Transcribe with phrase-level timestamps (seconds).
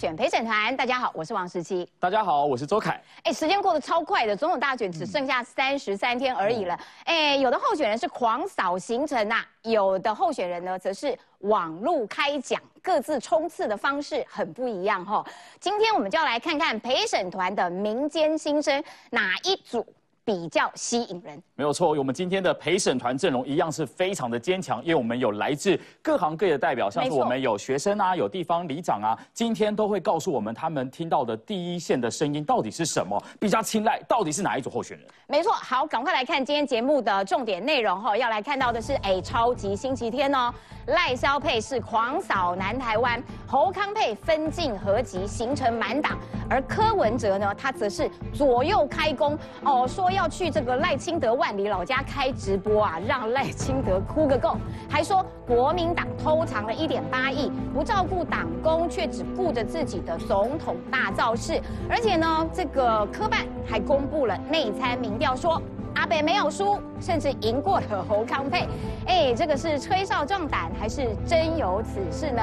[0.00, 0.74] 选陪审团。
[0.78, 1.86] 大家好，我是王十七。
[1.98, 2.98] 大家好，我是周凯。
[3.22, 6.80] 哎，时间过得超快的，总统大选只剩下三十三天而已了。
[7.04, 15.22] 哎，有的候选人是狂扫行程呐，有的候选人呢则是网路开讲，各自冲刺的方式很不一样哈。
[15.60, 19.86] 今天我们就要来看看陪审团的民间心声，哪一组？
[20.30, 21.88] 比较吸引人，没有错。
[21.98, 35.08] 我们今天的陪审团阵容一样是非常的坚强，因为我们有来自各行各业的代表，像是我们有学生啊，有地方里长啊，今天都会告诉我们他们听到的第一线的声音到底是什么，比较青睐到底是哪一组候选人。
[35.26, 40.54] 没错，好，赶快来看今天节目的重点内容哈，要来看到的是哎，超级星期天哦，
[40.86, 46.16] 赖萧配是狂扫南台湾，侯康佩分进合集，形成满档，
[46.48, 50.19] 而柯文哲呢，他则是左右开弓哦，说要。
[50.20, 54.54] 要去这个赖清德万里老家开直播啊，让赖清德哭个够，
[54.86, 61.58] 还说国民党偷藏了一点八亿，不照顾党工，却只顾着自己的总统大造势。
[61.88, 65.60] 而且呢，这个科办还公布了内参民调，说
[65.94, 68.68] 阿北没有输，甚至赢过了侯康佩。
[69.06, 72.42] 哎，这个是吹哨壮胆，还是真有此事呢？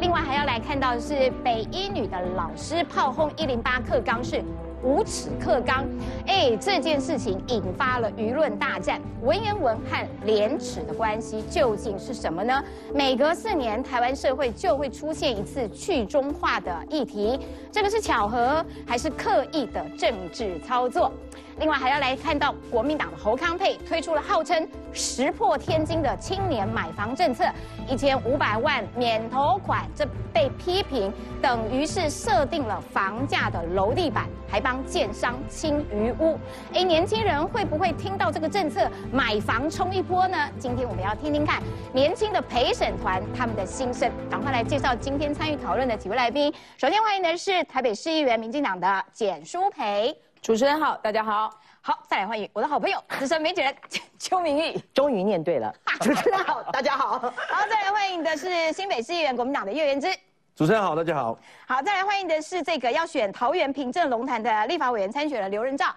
[0.00, 4.42] 另外还要来看到的是北一女的老师炮轰一零八课纲是。
[4.82, 5.84] 无耻克刚，
[6.26, 9.00] 哎，这件事情引发了舆论大战。
[9.22, 12.62] 文言文和廉耻的关系究竟是什么呢？
[12.94, 17.38] 每隔四年，台湾社会就会出现一次去中化的议题，
[17.72, 21.12] 这个是巧合还是刻意的政治操作？
[21.58, 27.44] 另外还要来看到国民党的侯康佩推出了号称石破天惊的青年买房政策，
[27.88, 36.38] 一千五百万免头款，这被批评等于是设定了房价的楼地板，还帮建商清余屋。
[36.72, 40.38] 哎，年轻人会不会听到这个政策买房冲一波呢？
[40.58, 41.62] 今天我们要听听看
[41.92, 46.52] 年轻的陪审团他们的心声，赶快来介绍今天参与讨论的几位来宾。
[46.76, 50.16] 首先欢迎的是台北市议员民进党的简淑培。
[50.40, 51.50] 主持人好，大家好，
[51.80, 53.74] 好，再来欢迎我的好朋友资深媒体人
[54.18, 55.72] 邱明玉，终于念对了。
[56.00, 57.18] 主持人好，大家好，
[57.48, 60.08] 好，再来欢迎的是新北市议员国民党的叶元之，
[60.54, 65.94] 主持人好，大家好，好，再来欢迎的是这个要选桃园平镇龙潭的立法委员参选人刘仁照，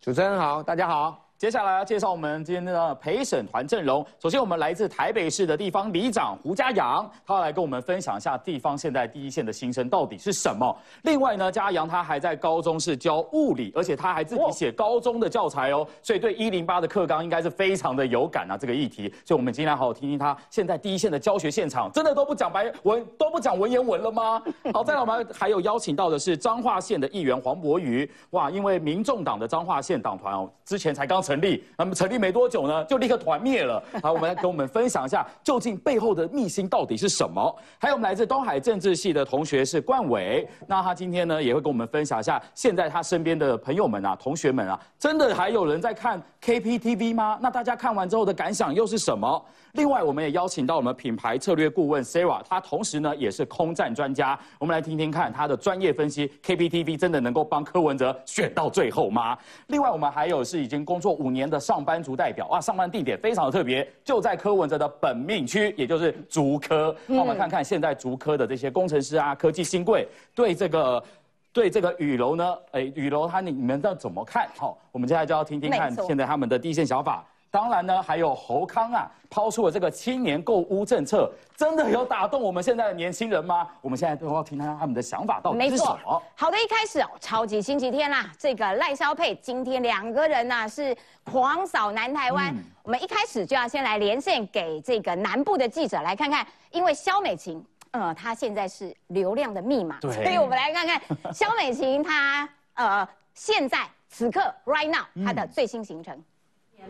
[0.00, 1.23] 主持人好，大家好。
[1.44, 4.02] 接下来要介绍我们今天的陪审团阵容。
[4.18, 10.74] 首先，我们来自台北市的地方里长胡家阳，他要来跟我们分享一下地方现在第一线的心声到底是什么。
[11.02, 18.56] 另外呢，家阳他还在高中是教物理，而且他还自己写高中的教材哦，所以对一零八的课纲应该是非常的有感啊。
[18.56, 24.42] 这个议题，所以我们今天好好听听他现在第一线的教学现场，真的都不讲白文，都不讲文言文了吗？
[24.72, 32.14] 好，再来我们还有邀请到的是彰化县的议员黄博瑜，哇，因为民众党的彰化县党团哦，之前才刚成立，那么成立。
[32.24, 33.82] 没多久呢，就立刻团灭了。
[34.00, 37.54] 好，我们来跟我们分享一下，究竟背后的秘辛到底是什么？
[37.78, 47.38] 还有我们来自东海政治系的同学是冠伟，那他今天呢也会跟我们分享一下，现在他身边的朋友们啊、同学们啊，真的还有人在看 KPTV 吗？
[47.42, 49.44] 那大家看完之后的感想又是什么？
[49.74, 59.36] 另外，我们也邀请到我们品牌策略顾问 Sarah，她同时呢也是空战专家，我们来听听看她的专业分析，KPTV 真的能够帮柯文哲选到最后吗？
[59.66, 66.94] 另外，我们还有是已经工作五年的上班族代表啊，上班地点非常的特别，就在柯文哲的本命区，也就是竹科。
[67.06, 70.06] 那我们看看现在竹科的这些工程师啊，科技新贵
[70.36, 71.04] 对这个
[71.52, 74.48] 对这个雨楼呢，哎，雨楼他你你们要怎么看？
[74.56, 77.26] 好，我们接下来就要听听看现在他们的第一线想法。
[77.54, 83.68] 当然呢，还有侯康啊，抛出了这个青年购屋政策，真的有打动我们现在的年轻人吗？
[83.80, 86.20] 我们现在都要听听他们的想法到底是什么。
[86.34, 92.52] 好的，一开始哦，超级星期天啦，这个赖萧佩今天两个人呢是狂扫南台湾。
[92.82, 101.00] 我们一开始就要先来连线给这个南部的记者来看看，因为萧美琴，呃，她现在是流量的密码，所以我们来看看
[101.32, 106.20] 萧美琴她呃现在此刻 right now 她的最新行程。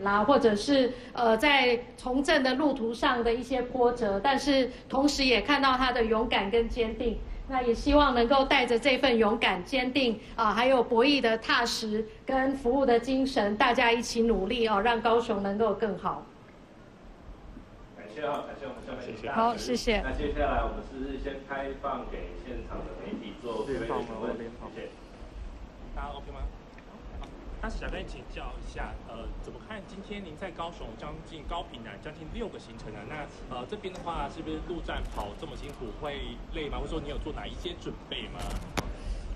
[0.01, 7.17] 啦，或者是呃，在从政的路途上的一些波折，但是同时也看到他的勇敢跟坚定。
[7.47, 16.25] 那也希望能够带着这份勇敢、坚定啊，还有博弈的踏实跟服务的精神，大家一起努力哦，让高雄能够更好。
[17.95, 19.29] 感谢啊，感谢我们下面谢谢。
[19.29, 20.01] 好，谢谢。
[20.01, 24.35] 那接下来我们是先开放给现场的媒体做提问，
[24.73, 24.89] 谢谢。
[25.95, 26.39] 大家 OK 吗？
[27.65, 33.01] 那想跟你请教一下，呃，怎么看今天您在高雄将近高平南将近六个行程啊？
[33.09, 33.25] 那
[33.55, 36.77] 呃这边的话，是不是陆战跑这么辛苦会累吗？
[36.77, 38.39] 或者说你有做哪一些准备吗？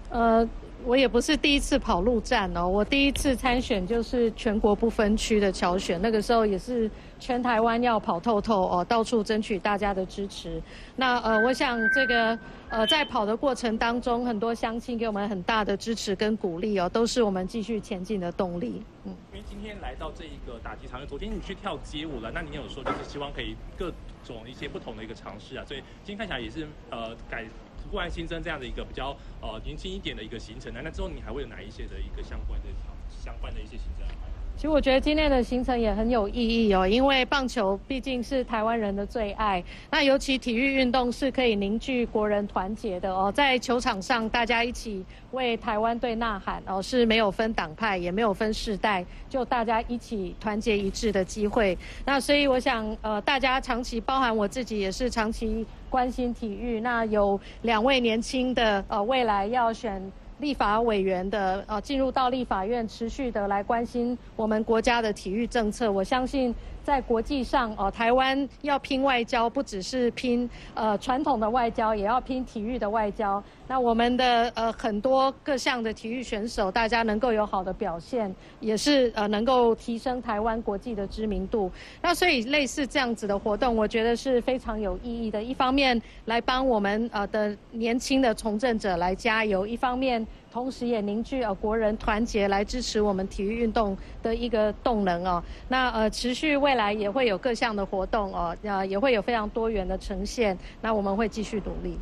[0.10, 0.48] 呃，
[0.86, 6.90] 我也不是第一次跑路战哦，我第一次参选就是全国不分区的侨选，那个时候也是
[7.20, 10.60] 全台湾要跑透透哦，到处争取大家的支持。
[10.96, 12.38] 那呃，我想这个
[12.70, 18.82] 呃，在跑的过程当中，很多乡亲给我们很大的支持跟鼓励哦，都是我们继续前进的动力。
[19.04, 23.92] 嗯，因为今天来到这一个打击场，昨天你去跳街舞了，那你有说就是希望可以各
[24.24, 27.46] 种一些不同的一个尝试啊，所以今天看起来也是呃改。
[27.90, 32.68] 突然新增这样的一个比较呃年轻一点的一个行程，那那之后你还会有哪一些的一个相关的
[33.10, 34.29] 相关的一些行程安排？
[34.60, 45.02] 其实我觉得今天的行程也很有意义哦，因为棒球毕竟是台湾人的最爱，那尤其体育运动是可以凝聚国人团结的哦，在球场上大家一起
[45.32, 51.78] 为台湾队呐喊哦，是没有分党派也没有分世代，就大家一起团结一致的机会。
[52.04, 60.12] 那所以我想呃，大家长期包含我自己也是长期关心体育，那有两位年轻的呃未来要选。
[60.40, 65.92] 立法委员的呃进入到立法院，持续的来关心我们国家的体育政策。
[65.92, 66.54] 我相信
[66.84, 73.42] 在国际上，哦，台湾要拼外交，不只是拼呃传统的外交，也要拼体育的外交。
[73.68, 81.72] 那我们的呃很多各项的体育选手，大家能够有好的表现，也是呃能够提升台湾国际的知名度。
[82.02, 85.42] 那所以类似这样子的活动，我觉得是非常有意义的。
[85.44, 95.44] 一方面来帮我们呃的年轻的从政者来加油，一方面同时也凝聚呃国人团结来支持我们体育运动的一个动能哦。
[95.68, 100.58] 那呃持续未来也会有各项的活动哦，呃也会有非常多元的呈现。
[100.82, 101.98] 那我们会继续努力。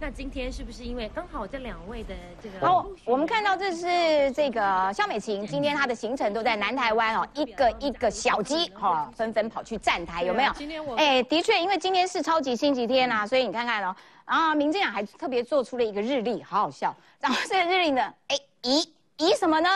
[0.00, 2.64] 那今天是不是因为刚好这两位的这个？
[2.64, 10.52] 哦，我们看到这是这个肖美琴，今天她的行程都在南台湾哦，一个一个小鸡哈，纷纷跑去站台，有没有？
[10.52, 16.94] 今天我哎，的确，因为今天是超级星期天啊，所以你看看哦，啊，民进党还特别做出了一个日历，好好笑。
[17.18, 19.68] 然后这个日历呢，哎，以以什么呢？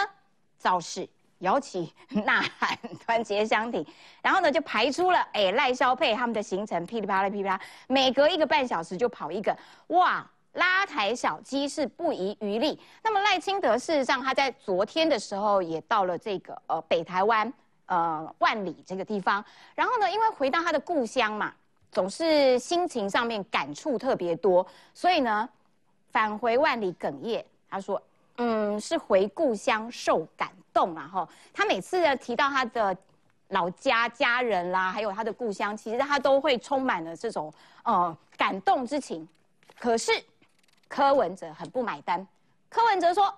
[0.57, 1.09] 造势。
[1.43, 1.93] 摇旗
[2.25, 3.87] 呐喊， 团结相挺，
[4.21, 9.57] 然后呢就排出了哎赖萧佩他们的行程，噼里啪啦噼里啪啦，每隔一个半小时就跑一个，
[9.89, 12.79] 哇，拉抬小鸡是不遗余力。
[13.03, 17.53] 那么赖清德事实上他在昨天的时候也到了这个呃北台湾
[17.87, 21.53] 呃万里这个地方，然后呢因为回到他的故乡嘛，
[21.91, 25.49] 总是心情上面感触特别多，所以呢
[26.13, 28.01] 返回万里哽咽，他说
[28.43, 30.51] 嗯是回故乡受感。
[30.75, 32.97] 动啊哈，他每次提到他的
[33.49, 37.53] 老家家人啦，还有他的故乡，其实他都会充满了这种
[37.83, 39.29] 呃感动之情。
[39.79, 40.11] 可是
[40.89, 42.27] 柯文哲很不买单，
[42.71, 43.33] 柯文哲说。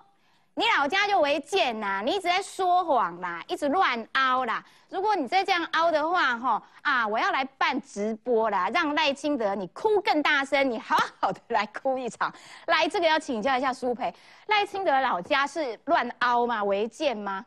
[0.57, 2.01] 你老家就违建呐！
[2.01, 4.63] 你一直在说谎啦，一直乱凹啦。
[4.89, 12.33] 如果你再这样凹的话，吼啊，我要来办直播啦，让赖清德你哭更大声，你好好的来哭一场。
[12.67, 14.13] 来，这个要请教一下苏培，
[14.47, 16.63] 赖清德老家是乱凹吗？
[16.63, 17.45] 违建吗？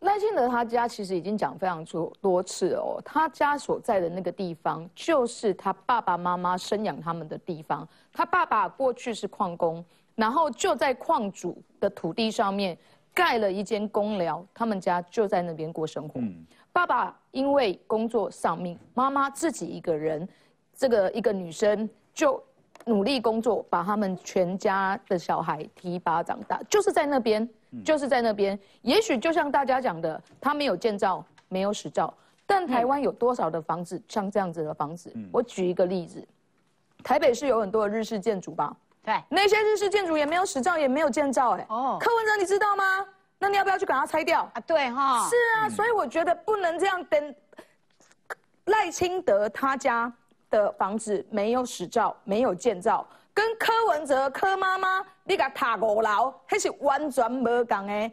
[0.00, 9.82] 赖清德他家其实已经讲非常多多次哦，他家所在的那个地方就是他爸爸妈妈生养他们的地方，他爸爸过去是矿工。
[10.16, 12.76] 然后就在矿主的土地上面
[13.14, 16.20] 盖了一间公寮，他们家就在那边过生活。
[16.72, 20.28] 爸爸因为工作丧命，妈妈自己一个人，
[20.74, 22.42] 这个一个女生就
[22.84, 27.48] 努力工作，把他们全家的小孩提拔长大，就是在那边，
[27.84, 28.58] 就是在那边。
[28.82, 32.12] 也许就像大家讲的，他没有建造，没有实照，
[32.46, 35.12] 但台湾有多少的房子像这样子的房子？
[35.32, 36.26] 我举一个例子，
[37.02, 38.76] 台北市有很多的日式建筑吧。
[39.06, 43.06] 对，那些日式建筑也没有史照，也没有建造，哎，哦，柯文哲你知道吗？
[43.38, 44.60] 那你要不要去把它拆掉啊？
[44.66, 47.34] 对哈，是啊，所以我觉得不能这样等。
[48.64, 50.12] 赖清德他家
[50.50, 58.10] 的房子没有史照，没有建造，跟柯文哲柯妈妈你个塔五楼，那是完全无讲哎，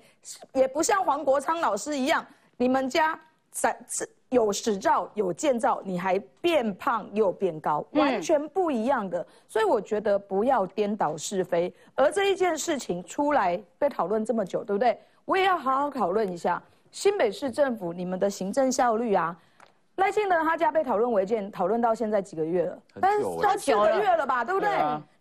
[0.53, 2.23] 也不像黄国昌老师一样，
[2.55, 3.19] 你们家
[3.50, 4.07] 在是。
[4.33, 9.25] 有实照有建造，你还变胖又变高，完全不一样的。
[9.47, 11.73] 所以我觉得不要颠倒是非。
[11.95, 14.99] 而这一件事情出来被讨论这么久，对不对？
[15.25, 16.61] 我也要好好讨论一下
[16.91, 19.33] 新北市政府你们的行政效率啊。
[19.97, 22.77] 赖清德他家被讨论违建，讨论到现在几个月了？
[22.95, 24.43] 很久了，几个月了吧？
[24.43, 24.69] 对不对？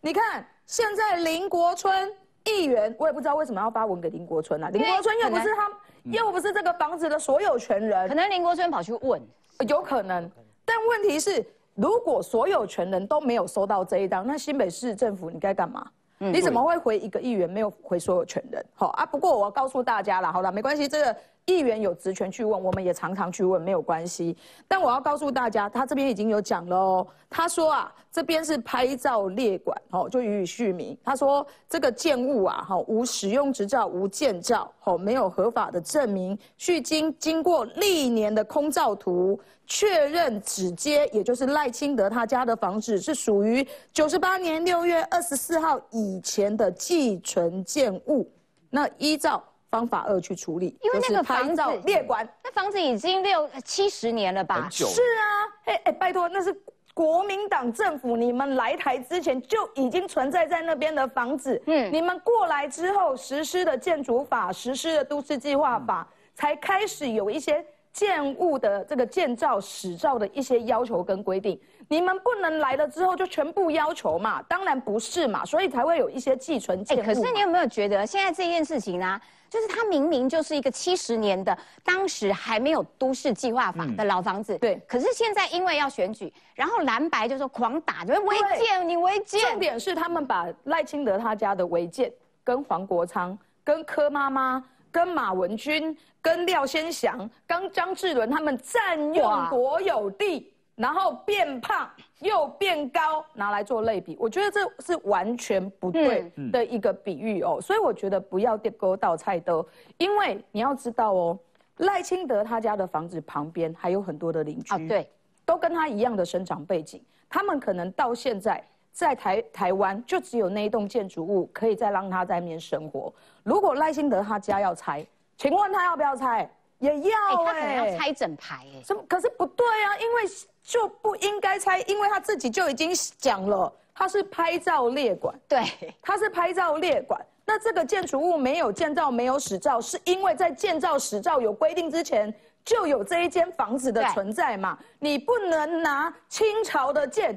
[0.01, 2.11] 你看现在林国春
[2.45, 4.71] 议员，我也不知道为什么要发文给林国春啊。
[4.71, 5.71] 林国春又不是他。
[6.05, 9.21] 又不是这个房子的所有权人，可能林国春跑去问，
[9.69, 10.31] 有可能。
[10.65, 11.45] 但问题是，
[11.75, 15.87] 如果所有权人都没有收到这一张，那新北市政府你该干嘛？
[16.19, 18.65] 你怎么会回一个议员没有回所有权人？
[18.75, 24.37] 好啊，不过我告诉大家了，好了，没关系，这个议员有职权去问，我们也常常去问，没有关系。
[24.69, 27.07] 但我要告诉大家，他这边已经有讲了哦。
[27.29, 30.97] 他说啊，这边是拍照列管，哦，就予以续名。
[31.03, 48.31] 他说这个建物啊，哈，无使用执照，无建照，哦，没有合法的证明，续经经过历年的空照图确认，指接，也就是赖清德他家的房子是属于九十八年六月二十四号以前的寄存建物。
[48.71, 49.43] 那依照。
[49.73, 54.69] 方法二去处理，因为那个房子列管，那房子已经六七十年了吧？
[54.71, 55.25] 是啊，
[55.65, 56.55] 哎哎，拜托，那是
[56.93, 61.61] 国民党政府，你们来台之前就已经存在在那边的房子。
[61.67, 67.65] 嗯，你们过来之后实施的建筑法，实施的都市计划法，才开始有一些
[67.95, 71.59] 建物的这个建造、史造的一些要求跟规定。
[71.89, 74.43] 你们不能来了之后就全部要求嘛？
[74.43, 77.03] 当然不是嘛，所以才会有一些寄存建物。
[77.03, 79.19] 可是你有没有觉得现在这件事情呢？
[79.53, 84.81] 就是它明明就是一个七十年的，当时还没有都市计划法的老房子，对。
[84.89, 89.43] 可是现在因为要选举，然后蓝白就说狂打，就违建，你违建。
[89.43, 92.11] 重点是他们把赖清德他家的违建，
[92.43, 100.49] 跟黄国昌、跟柯妈妈、跟马文君、跟廖先祥、跟张志伦他们占用国有地。
[100.75, 101.89] 然后变胖
[102.23, 107.59] 又变高，拿来做类比，我觉得这是完全不对的一个比喻哦。
[107.61, 109.65] 所以我觉得不要跌沟到菜的，
[109.99, 111.39] 因为你要知道哦，
[111.79, 115.11] 赖清德他家的房子旁边还有很多的邻居，啊对，
[115.45, 123.13] 都跟他一样的生长背景，他们可能到现在在台台湾就只有那一栋建筑物可以再让他在那边生活。
[123.43, 125.05] 如果赖清德他家要拆，
[125.37, 126.49] 请问他要不要拆？
[126.83, 128.83] 也要哎，他可能要拆整排哎。
[128.85, 129.03] 什么？
[129.09, 130.23] 可是不对啊，因为。
[130.65, 135.61] 就不应该拆，因为他自己就已经讲了，他是拍照列管，对，
[136.01, 137.21] 他是拍照列管。
[137.45, 142.33] 那这个建筑物没有建造、没有使照，是因为在建造、使照有规定之前，
[142.65, 144.79] 就有这一间房子的存在嘛？
[145.01, 147.37] 你不能拿清朝的建。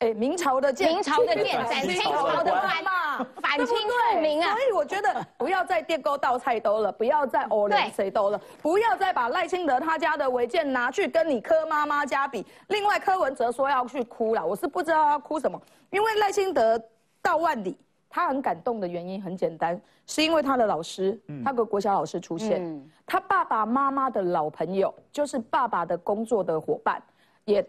[0.00, 1.44] 哎，明朝的建，明朝的建，
[1.82, 4.50] 清朝的反嘛，反清复明啊！
[4.52, 12.46] 所以我觉得不要再电沟倒菜兜了，不要再欧联谁兜了，不要再把赖清德他家的违建拿去跟你柯妈妈家比。
[12.68, 16.82] 另外，柯文哲说要去哭了，我是不知道要哭什么，因为赖清德
[17.20, 17.76] 到万里，
[18.08, 27.02] 他很感动的原因很简单，是因为他的老师，他个国小老师出现，他爸爸妈妈的老朋友，就是爸爸的工作的伙伴。
[27.50, 27.66] 也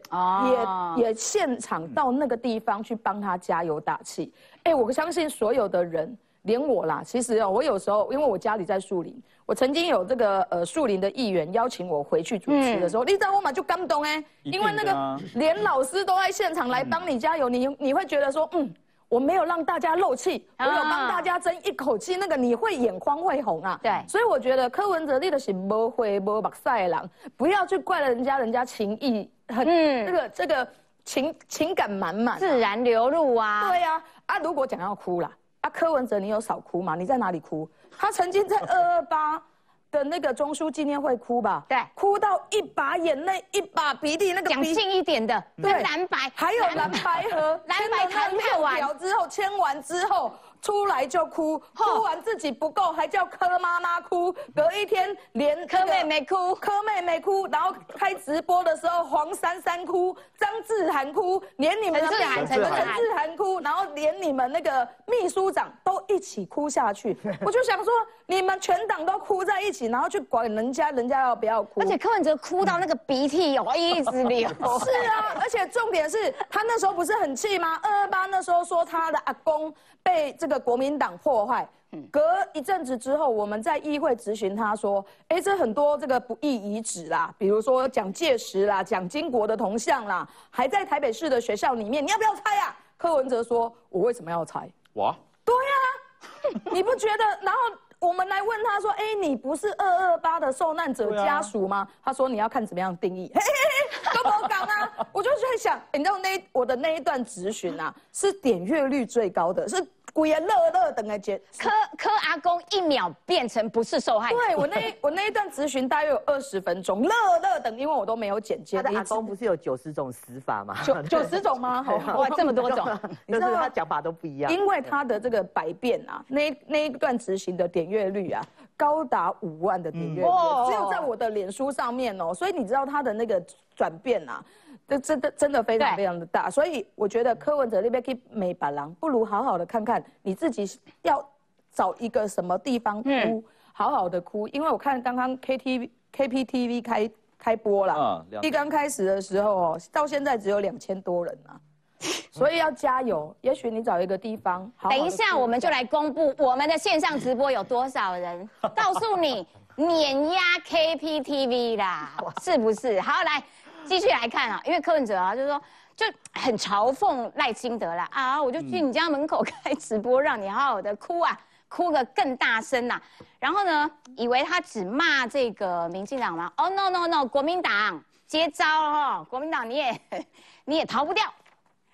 [0.98, 4.32] 也也现场到那个地方去帮他加油打气。
[4.64, 7.02] 哎，我相信所有的人，连我啦。
[7.04, 9.14] 其实哦，我有时候因为我家里在树林，
[9.46, 18.74] 我曾经有这个呃树林的议员邀请我回去主持的时候，你知道我嘛就感动哎，因为那个连老师都在现场来帮你加油，你你会觉得说嗯。
[19.12, 23.78] 我没有让大家漏气，我有帮大家争一口气，那个你会眼眶会红啊。
[23.84, 30.66] 对，所以我觉得柯文哲立的是不会不把赛狼，不要去怪了人家，人家情意很，这个这个
[31.04, 33.68] 情情感满满，自然流露啊。
[33.68, 36.96] 对啊，啊，如果讲要哭了，啊，柯文哲你有少哭吗？
[36.96, 37.70] 你在哪里哭？
[37.98, 39.44] 他曾经在二二八。
[39.92, 50.32] 的那个中书纪念会哭吧，对，哭到一把眼泪一把鼻涕，那个讲近一点的，对，蓝白还有蓝白和蓝白谈判 完之后签完之后。
[50.62, 54.32] 出来就哭，哭完自己不够，还叫柯妈妈哭。
[54.56, 67.18] 隔一天连柯妹妹哭，柯妹妹哭，然后开直播的时候黄珊珊哭，张志涵哭，连你们陈志涵、陈志涵哭，然后连你们那个秘书长都一起哭下去。
[67.44, 67.92] 我就想说，
[68.28, 71.82] 你们全党都哭在一起，然后去管人家人家要不要哭。
[71.82, 74.48] 而且柯文哲哭到那个鼻涕哦一直流。
[74.86, 77.80] 是啊，而且重点是他那时候不是很气吗？
[77.82, 80.51] 二二八那时候说他的阿公被这。
[80.52, 81.68] 个国民党破坏，
[82.12, 82.22] 隔
[82.54, 94.70] 一阵子之后，我们在议会质询他说：“哎，这很多这个不义遗址啦，比如说蒋介石啦、蒋经国的铜像啦，还在台北市的学校里面，你要不要拆啊？”柯文哲说：“我为什么要拆？
[94.94, 97.24] 我，对呀， 你不觉得？
[97.42, 97.60] 然后
[98.00, 109.86] 我们来问他说：‘哎，你不是二二八的受难者家属吗？’他说：‘你要看怎么样定义。’嘿嘿嘿，都不讲啊， 我就在想，你知道那我的那一段质询啊，是点阅率最高的，是。
[110.14, 114.38] 古言乐乐等的节，柯柯阿公一秒变成不是受害者。
[114.38, 117.10] 对我那我那一段咨询大约有二十分钟，乐
[117.42, 118.78] 乐等，因为我都没有剪接。
[118.78, 120.76] 他的阿公不是有九十种死法吗？
[120.84, 121.86] 九九十种吗？
[122.16, 122.86] 哇，这么多种，
[123.26, 124.52] 你知道他讲法都不一样。
[124.52, 128.44] 因为他的这个百变啊，那那一段执行的点阅率啊，
[128.76, 130.30] 高达五万的点阅率，
[130.68, 133.42] 只有在我的脸书上面哦，所以你知道他的那个
[133.76, 134.44] 转变啊。
[134.92, 140.70] 这真的真的非常非常的大，所以我觉得柯文哲那边可以美板郎，不如好好的看看你自己
[141.04, 141.26] 要
[141.72, 151.56] 找一个什么地方哭，好好好的哭，因为我看刚刚 KTV KPTV 开开播了，嗯一刚开始的时候哦，到现在只有两千多人啊，
[152.30, 153.34] 所以要加油。
[153.40, 163.00] 也许你找一个地方，好好等一下，我们就来公布我们的线上直播有多少人， 告诉你碾压 KPTV 啦，是不是？
[163.00, 163.42] 好，来
[163.86, 165.62] 继续来看啊，因为柯文哲啊，就是说
[165.96, 173.02] 就很嘲讽赖清德啦啊，我就去你家门口开直播，让你好好的哭啊，哭个更大声呐、
[173.40, 176.52] 然后呢，以为他只骂这个民进党吗？
[176.58, 180.02] 哦、no no no，国民党接招哦，国民党你也
[180.66, 181.26] 你也逃不掉，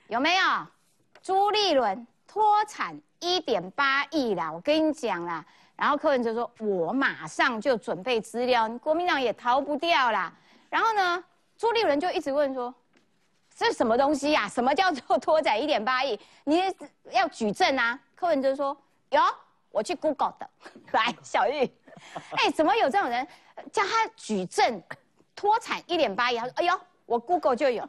[0.08, 0.44] 有没有？
[1.22, 5.44] 朱立伦脱产一点八亿啦，我跟你讲啦。
[5.75, 10.32] 然后柯文哲说：“我马上就准备资料，国民党也逃不掉啦。”
[10.72, 11.24] 然后呢，
[11.57, 12.73] 朱立伦就一直问说
[13.55, 16.19] ：“这是什么东西呀、什么叫做脱产一点八亿？
[16.43, 16.61] 你
[17.11, 18.77] 要举证啊！”柯文哲说
[19.09, 19.19] ：“有，
[19.71, 20.49] 我去 Google 的。
[20.93, 21.69] ”来，小玉，
[22.37, 23.27] 哎，怎么有这种人
[23.71, 24.81] 叫他举证
[25.35, 26.37] 脱产一点八亿？
[26.37, 27.87] 他说：“哎呦，我 Google 就有。”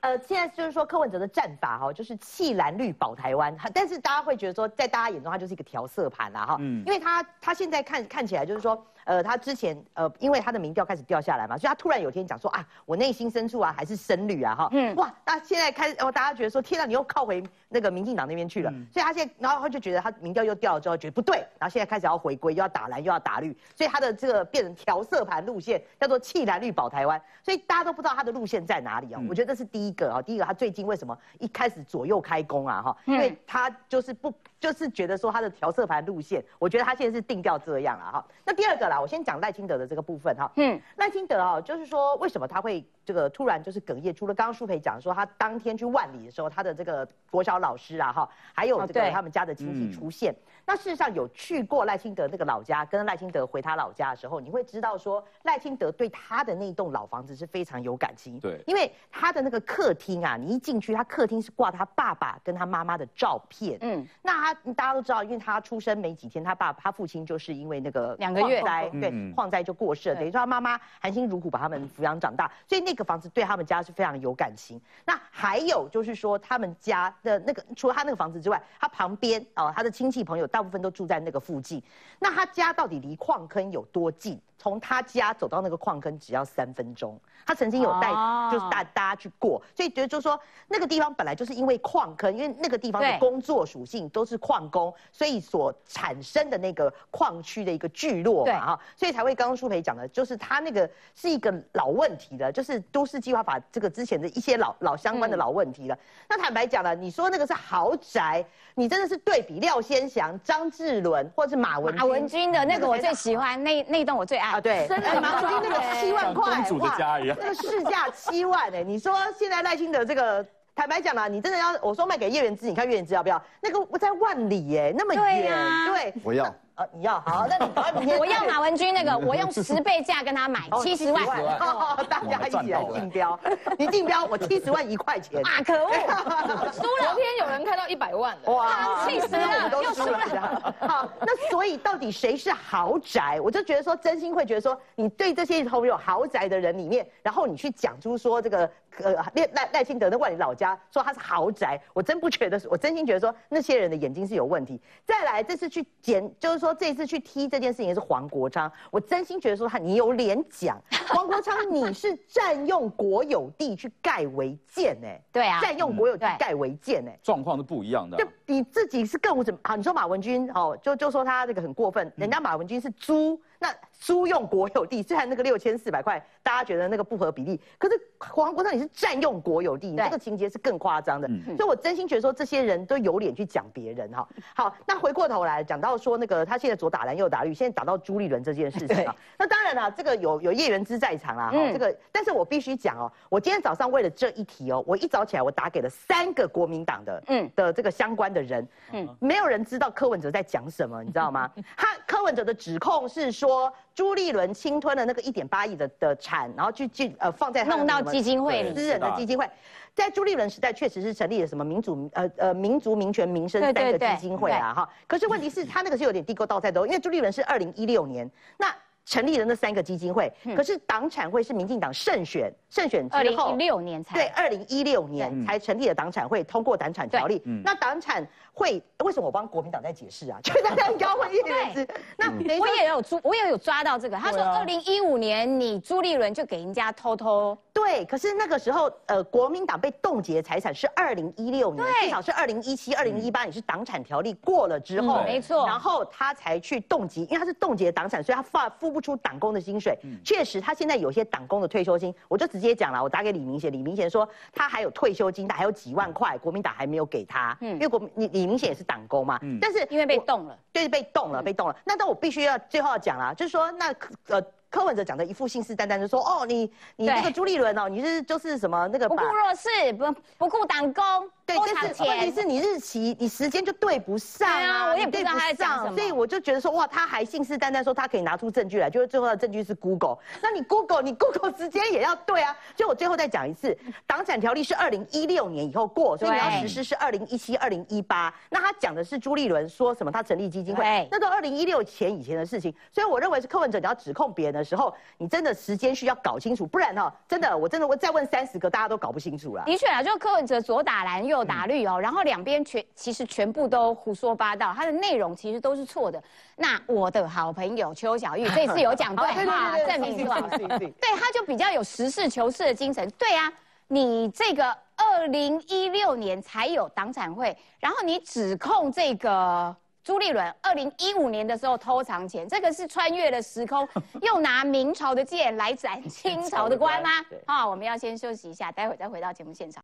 [0.00, 29.22] 呃，现在就是说柯文哲的战法哈，就是弃蓝绿保台湾，哈但是大家会觉得说，在大家眼中他就是一个调色盘啦哈，嗯因为他他现在看看起来就是说，呃，他之前呃，因为他的民调开始掉下来嘛，所以他突然有一天讲说啊，我内心深处啊还是深绿啊哈，嗯哇，那现在开始哦，大家觉得说，天啊，你又靠回那个民进党那边去了，所以他现在，然后他就觉得他民调又掉了之后，觉得不对，然后现在开始要回归，又要打蓝又要打绿，所以他的这个变成调色盘路线，叫做弃蓝绿保台湾，所以大家都不知道他的路线在哪里哦。
[29.28, 34.32] 我觉得这是第一个啊、第一个他最近为什么一开始左右开弓啊哈，因为他就是不
[34.64, 38.26] 就是觉得说他的调色盘路线，我觉得他现在是定调这样了哈。
[38.46, 44.12] 那第二个啦，我先讲赖清德的这个部分哈，嗯，赖清德啊，就是说为什么他会这个突然就是哽咽？
[44.14, 50.34] 除了刚刚舒培讲说他当天去万里的时候，他的这个国小老师啊哈，还有这个他们家的亲戚嗯出现。
[50.66, 58.40] 那事实上有去过赖清德那个老家，跟赖清德回他老家的时候，你会知道说赖清德对他的那栋老房子是非常有感情。
[58.40, 63.76] 对因为他的那个客厅啊，你一进去，他客厅是挂他爸爸跟他妈妈的照片。
[63.82, 74.80] 嗯，那他大家都知道，因为他出生没几天，他爸他父亲就是因为那个两个月矿灾，对嗯，矿灾就过世了，等于说他妈妈含辛茹苦把他们抚养长大，所以那这个房子对他们家是非常有感情。
[75.04, 81.82] 那还有就是说，他们家的那个除了他那个房子之外，他旁边哦，他的亲戚朋友大部分都住在那个附近。
[82.20, 84.40] 那他家到底离矿坑有多近？
[84.58, 87.18] 从他家走到那个矿坑只要三分钟。
[87.46, 105.98] 他曾经有带哦就是带大家去过，所以觉得就是说那个地方本来就是因为矿坑，因为那个地方的工作属性都是矿工，所以所产生的那个矿区的一个聚落嘛哈，所以才会刚刚舒培讲的，就是他那个是一个老问题了，就是都市计划法这个之前的一些老老相关的嗯老问题了。
[106.26, 108.42] 那坦白讲了，你说那个是豪宅，
[108.74, 113.12] 你真的是对比廖先祥、张志伦或者是马文马文君的那个我最。
[113.14, 120.44] 喜欢，那那栋我最爱啊，对，真的哎马文君那个七万块，公主的家一样那个市价七万哎，你说现在赖清德这个。
[120.76, 123.40] 坦白讲啦，你真的要我说卖给叶元之，你看叶元之要不要？
[123.60, 126.52] 那个我在万里耶，那么远，呀对，我要。
[126.76, 131.24] 呃，你要好，那你赶快明天 我要马文君那个，我用十倍价跟他买哦七十万。
[131.60, 133.38] 哦大家一起来竞标，
[133.78, 135.92] 你竞标我七十万一块钱，啊，可恶！
[136.72, 137.12] 输了。
[137.12, 140.74] 昨天有人看到一百万的，哇，气死了又输输了。
[140.80, 143.40] 好，那所以到底谁是豪宅？
[143.40, 154.80] 我就觉得说，真心会觉得说，你对这些拥有豪宅的人里面，然后你去讲出说这个呃赖赖赖清德的万里老家说他是豪宅，我真不觉得，我真心觉得说那些人的眼睛是有问题。
[155.06, 168.30] 再来，这次去检，就是说这次去踢这件事情是黄国昌，我真心觉得说他你有脸讲，黄国昌你是占用国有地去盖违建哎、 对啊，占用国有地盖违建哎、状况是不一样的啊就。
[168.46, 169.74] 你自己是更无怎好？
[169.74, 181.26] 你说马文君哦，就就说他这个很过分，人家马文君是租，那租用国有地，虽然那个六千四百块，大家觉得那个不合比例，可是黄国昌你是占用国有地，你这个情节是更夸张的。
[181.26, 181.56] 嗯。
[181.56, 184.28] 所以我真心觉得说这些人都有脸去讲别人哈。
[184.54, 191.72] 好，那回过头来讲到说那个他现在左打蓝右打绿，现在打到朱立伦这件事情啊，那当然了，这个有有叶元之在场啦，哈、嗯。
[191.72, 197.44] 这个，但是我必须讲哦，我今天早上为了这一题哦，我一早起来我打给了三个国民党的嗯。
[197.46, 201.50] 嗯的这个相关的人，嗯嗯，没有人知道柯文哲在讲什么，你知道吗？
[201.76, 203.53] 他柯文哲的指控是说
[203.94, 208.74] 朱立伦侵吞了那个一点八亿的的产，然后去去呃放在弄到基金会里。
[208.74, 209.48] 私人的基金会，
[209.94, 214.88] 在朱立伦时代确实是成立了什么民主呃呃民族民权民生三个基金会啊哈。
[215.06, 218.74] 可是问题是， 他那个是有点地沟倒菜的哦，因为朱立伦是二零一六年，那
[219.06, 224.14] 成立了那三个基金会，可是党产会是民进党胜选，胜选之二零后一六年才。
[224.14, 227.42] 对，二零一六年才成立了党产会，通过党产条例。
[227.62, 230.38] 那党产会为什么我帮国民党在解释啊？
[230.42, 231.88] 就是大家很高会议人士。
[232.16, 234.16] 那我也有抓，我也有抓到这个。
[234.16, 249.98] 他说，二零一五年你朱立伦就给人家偷偷对，可是那个时候，呃，国民党被冻结财产是二零一六年，对至少是二零一七、二零一八，也是党产条例过了之后，嗯没错然后他才去冻结，因为他是冻结党产，所以他发付不出党工的薪水。
[250.24, 260.58] 确实，他现在有些党工的退休金，我就直接讲了，我打给李明贤，李明贤说他还有退休金，他还有几万块，国民党还没有给他，因为国民李李明显也是党工嘛，但是因为被我冻了。
[260.70, 261.76] 对，被动了，被动了。
[261.84, 263.86] 那但我必须要最后要讲啦，就是说，那
[264.28, 271.04] 呃，柯文哲讲的一副信誓旦旦，就说哦，你你对那个朱立伦哦，你是就是什么那个不顾弱势，不不顾党工，
[271.46, 272.34] 对，但是问题。
[272.34, 280.18] 是你日期你时间就对不上对啊我也对不知道他在讲上什么所以我就觉得说哇，他还信誓旦旦说他可以拿出证据来，就是最后的证据是 Google。
[280.42, 282.56] 那你 Google 你 Google 时间也要对啊。
[282.74, 283.76] 就我最后再讲一次，
[284.06, 288.34] 党产条例是二零一六年以后过，所以你要实施是二零一七、二零一八。
[288.50, 292.74] 那他讲的是朱立伦说什么他成立基金会对，那都二零一六前以前的事情。
[292.92, 299.62] 所以我认为是柯文哲你要指控别人的时候，你真的时间需要搞清楚，不然哈、真的我真的我再问三十个，大家都搞不清楚了。
[299.66, 306.22] 的确啊，就柯文哲左打蓝右打绿哦，然后两边全其实全部都胡说八道，它的内容其实都是错的。
[306.56, 310.36] 那我的好朋友邱小玉这次有讲 对话，证明是吧？
[310.50, 313.10] 是是是是对，他就比较有实事求是的精神。
[313.12, 313.50] 对啊，
[313.88, 319.74] 你这个二零一六年才有党产会，然后你指控这个。
[320.04, 323.88] 朱立伦二零一五年的时候偷藏钱，这个是穿越了时空，
[324.20, 327.40] 又拿明朝的剑来斩清朝的官吗 对？
[327.46, 329.82] 好，我们要先休息一下，待会再回到节目现场。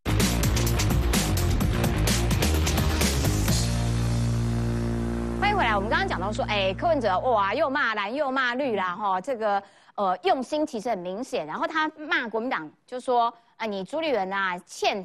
[5.41, 5.75] 欢迎回来。
[5.75, 9.61] 我们刚刚讲到说，哎，柯文哲哇，又骂蓝又骂绿啦，哈，这个
[9.95, 11.47] 呃用心其实很明显。
[11.47, 15.05] 然后他骂国民党，就说啊，你朱立伦啊欠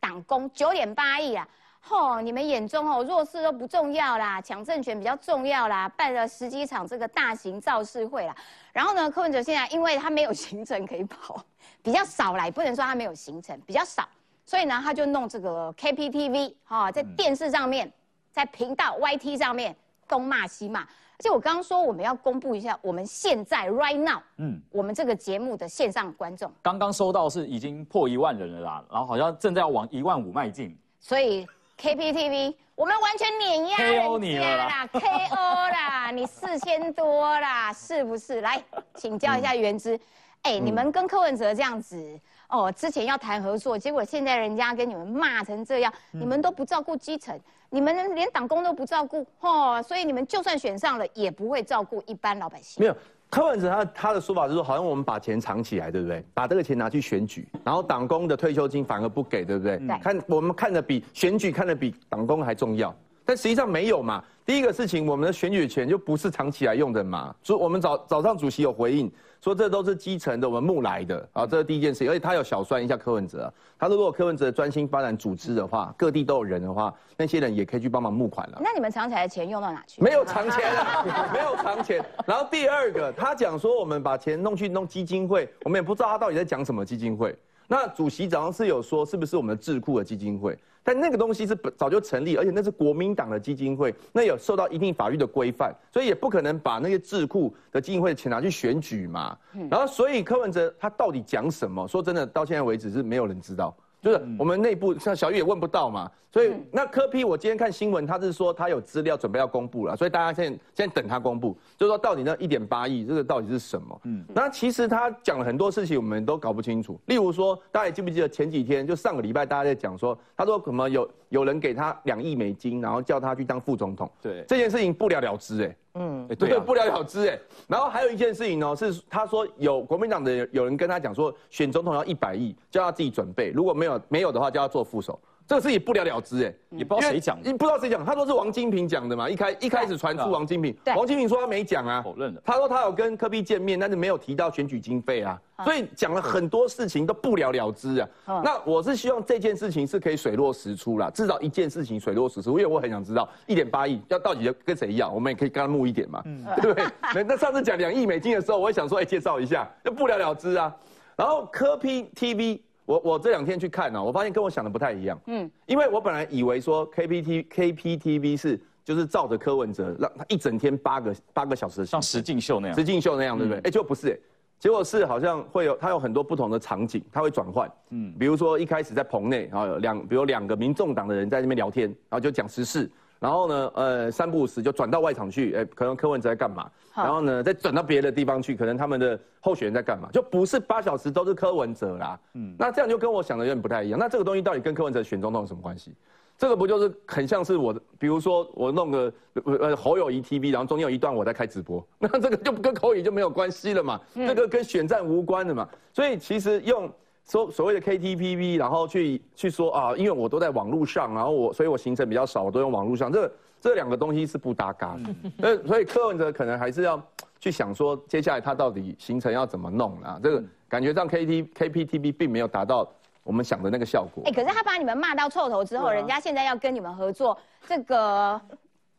[0.00, 1.46] 党工九点八亿啊，
[1.80, 8.34] 吼，你们眼中哦弱势都不重要啦，抢政权比较重要啦，办了十几场这个大型造势会啦。
[8.72, 11.40] 然后呢，柯文哲现在因为他没有行程可以跑，
[11.84, 14.06] 比较少来，不能说他没有行程，比较少，
[14.44, 17.90] 所以呢，他就弄这个 KPTV 哈、在电视上面。
[18.32, 19.74] 在频道 YT 上面
[20.06, 30.76] 东骂西骂，而且我刚刚说我们要公布一下我们现在 right now，嗯，我们这个节目的线上观众，刚刚收到是已经破一万人了啦，然后好像正在要往一万五迈进。
[31.00, 31.46] 所以
[31.78, 34.66] KPTV 我们完全碾压 KO 你人家了啦。
[34.66, 38.40] 啦，KO 啦，你四千多啦，是不是？
[38.40, 38.62] 来
[38.94, 39.98] 请教一下原之，
[40.42, 42.20] 哎、你们跟柯文哲这样子。
[42.48, 47.38] 哦，之前要谈合作，结果现在人家跟你们骂成这样，你们都不照顾基层，
[47.70, 52.80] 你们连党工都不照顾，哦，所以你们就算选上了，也不会照顾一般老百姓。
[52.80, 52.96] 没有，
[53.28, 56.24] 柯文哲他他的说法是说，好像我们把钱藏起来，对不对？
[56.32, 59.76] 把这个钱拿去选举，然后党工的退休金反而不给，对不对？
[59.78, 62.94] 对看我们看的比选举看的比党工还重要，
[63.28, 64.24] 但实际上没有嘛。
[64.46, 67.34] 第一个事情，我们的选举钱就不是藏起来用的嘛。
[67.42, 69.12] 所以我们早早上主席有回应
[69.42, 72.08] 说，这都是基层的，我们募来的啊，这是第一件事情。
[72.08, 78.58] 而且他有小算一下柯文哲啊，他说如果柯文哲专心发展组织的话，各地都有人的话，那些人也可以去帮忙募款了。
[78.62, 80.02] 那你们藏起来的钱用到哪去？
[80.02, 82.02] 没有藏钱啊，没有藏钱。
[82.24, 87.36] 然后第二个，他讲说我们把钱弄去弄基金会，我们也不知道他到底在讲什么基金会。
[87.70, 90.58] 那主席早上是有说，是不是我们的智库的基金会？
[90.88, 99.36] 但那个东西是本早就成立，而且那是国民党的基金会，那有受到一定法律的规范，所以也不可能把那些智库的基金会的钱拿去选举嘛。
[99.70, 101.86] 然后，所以柯文哲他到底讲什么？
[101.86, 103.76] 说真的，到现在为止是没有人知道。
[104.00, 114.00] 就是我们内部像小玉也问不到嘛，所以那柯批我今天看新闻，他是说他有资料准备要公布了，所以大家现在现在等他公布，就是说到底那一点八亿这个到底是什么？
[114.04, 116.98] 嗯，那其实他讲了很多事情，我们都搞不清楚。
[117.06, 124.44] 例如说，大家也记不记得前几天就上个礼拜大家在讲说，他说什么有有人给他两亿美金，然后叫他去当副总统，对。
[124.46, 127.38] 这件事情不了了之哎、嗯，哎对啊，不了了之哎。
[127.66, 135.18] 然后还有一件事情呢，是他说有国民党的有人跟他讲说，选总统要一百亿，叫他自己准备，如果没有没有的话，叫他做副手。
[135.48, 137.50] 这个事情不了了之哎，也不知道谁讲的。
[137.54, 142.42] 不知道谁讲，他说是王金平讲的嘛，一开一开始传出王金平，王金平说他没讲啊，否认了。
[142.44, 148.08] 他说他有跟科比见面，但是没有提到选举经费啊，所以讲了很多事情都不了了之啊。
[148.44, 156.22] 那我是希望这件事情是可以水落石出啦，至少一件事情水落石出，因为我很想知道一点八亿要到底要跟谁要，我们也可以跟他募一点嘛，
[156.60, 156.84] 对不对？
[157.14, 160.76] 那那上次讲两亿美金的时候，我也想说，哎，介绍一下，就不了了之啊。
[161.16, 165.20] 然后科 P TV，我我这两天去看呢、我发现跟我想的不太一样。
[165.26, 172.82] 嗯，因为我本来以为说 KPT KPTV 是就是照着柯文哲，让他一整天八个八个小时的，像实境秀那样实。
[172.82, 173.60] 境秀那样，对不对？
[173.60, 174.18] 嗯哎、就不是、哎，
[174.58, 177.70] 结果是好像会有，他有很多不同的场景，他会转换。
[177.90, 186.70] 嗯，比如说一开始在棚内，然后有两，比如两个民众党的人在那边聊天，然后就讲时事，然后呢，呃，三不五时就转到外场去，哎、可能柯文哲在干嘛？
[186.94, 190.08] 然后呢，再转到别的地方去，可能他们的候选人在干嘛？
[190.12, 192.20] 就不是八小时都是柯文哲啦。
[192.34, 193.98] 嗯，那这样就跟我想的有点不太一样。
[193.98, 195.94] 那这个东西到底跟柯文哲选总统有什么关系？
[196.36, 199.12] 这个不就是很像是我的，比如说我弄个
[199.44, 205.68] 呃呃侯友谊 TV，然后中间有一段我在开直播， 那这个就跟口语就没有关系了嘛，这个跟选战无关的嘛。
[205.92, 206.88] 所以其实用
[207.28, 215.14] 所所谓的 KTPV，然后去去说啊，因为我都在网络上，然后我所以我行程比较少，我都用网络上，这这两个东西是不搭嘎的。
[215.46, 217.00] 呃，所以柯文哲可能还是要
[217.38, 220.18] 去想说，接下来他到底行程要怎么弄啊？
[220.22, 222.88] 这个感觉上 KT KPTV 并没有达到
[223.22, 224.32] 我们想的那个效果哎、。
[224.32, 228.40] 可是他把你们骂到臭头之后，啊人家现在要跟你们合作，这个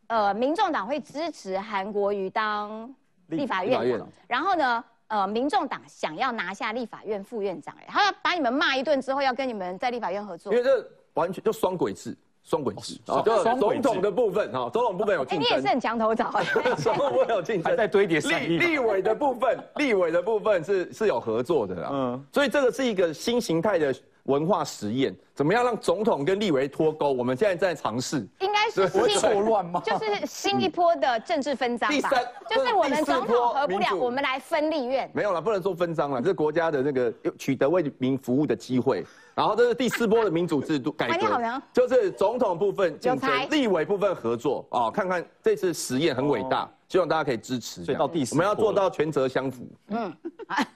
[0.06, 2.88] 呃，民众党会支持韩国瑜当
[3.26, 10.58] 立法院长立法院，然后呢，呃，民众党想要拿下立法院副院长，哎，他要把你们骂一顿之后，要跟你们在立法院合作因。
[10.58, 16.44] 为这完全就双轨制，双轨制哦啊，就总统的部分哈，总统部分有哎、竞争你也是，很墙头草哎。
[16.78, 23.92] 总统部分有竞争， 还在堆叠立立委的部分，立委的部分是是有合作的啦，嗯嗯，所以这个是一个新形态的
[24.30, 27.12] 文化实验，怎么样让总统跟立委脱钩？
[27.12, 28.26] 我们现在在尝试。
[28.38, 29.82] 应该是不错乱吗？
[29.84, 35.10] 就是新一波的政治分赃吧第三，就是我们总统合不了，我们来分立院。
[35.12, 39.04] 没有了，不能说分赃了，这是国家的那个取得为民服务的机会。
[39.34, 47.84] 然后这是第四波的民主制度改哇你好就是总统部分竞争，立委部分合作啊、看看这次实验很伟大，希望大家可以支持。
[47.84, 49.66] 所以到第四我们要做到权责相符。
[49.88, 50.14] 嗯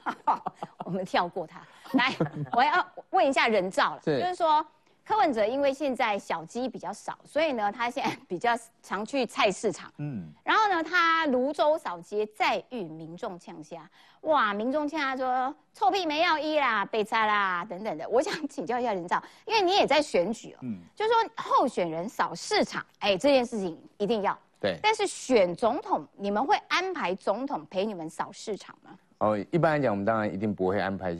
[0.86, 1.60] 我们跳过它。
[1.98, 2.14] 来，
[2.52, 4.64] 我要问一下人造了，是就是说
[5.06, 9.92] 柯文哲因为现在小鸡比较少，所以呢，他现在比较常去菜市场。
[9.98, 13.88] 嗯，然后呢，他泸州扫街再遇民众呛虾，
[14.22, 18.08] 哇，民众呛他说臭屁没药医啦，被拆啦等等的。
[18.08, 24.36] 我想请教一下人造，因为你也在选举哦，嗯就是说候选人扫市场，哎，这件事情一定要。
[24.58, 28.98] 对，但是选总统，你们会安排总统陪你们扫市场吗？
[29.18, 31.14] 哦，一般来讲，我们当然一定不会安排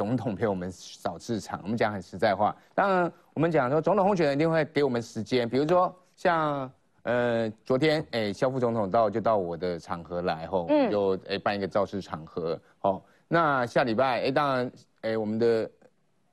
[0.00, 1.60] 总统陪我们扫市场。
[1.62, 13.02] 我们讲很实在话，当然我们讲说总统候选人一定会给我们时间，比如说像呃昨天哎肖副总统到就到我的场合来吼，嗯就哎办一个造势场合哦。
[13.28, 15.70] 那下礼拜哎当然哎我们的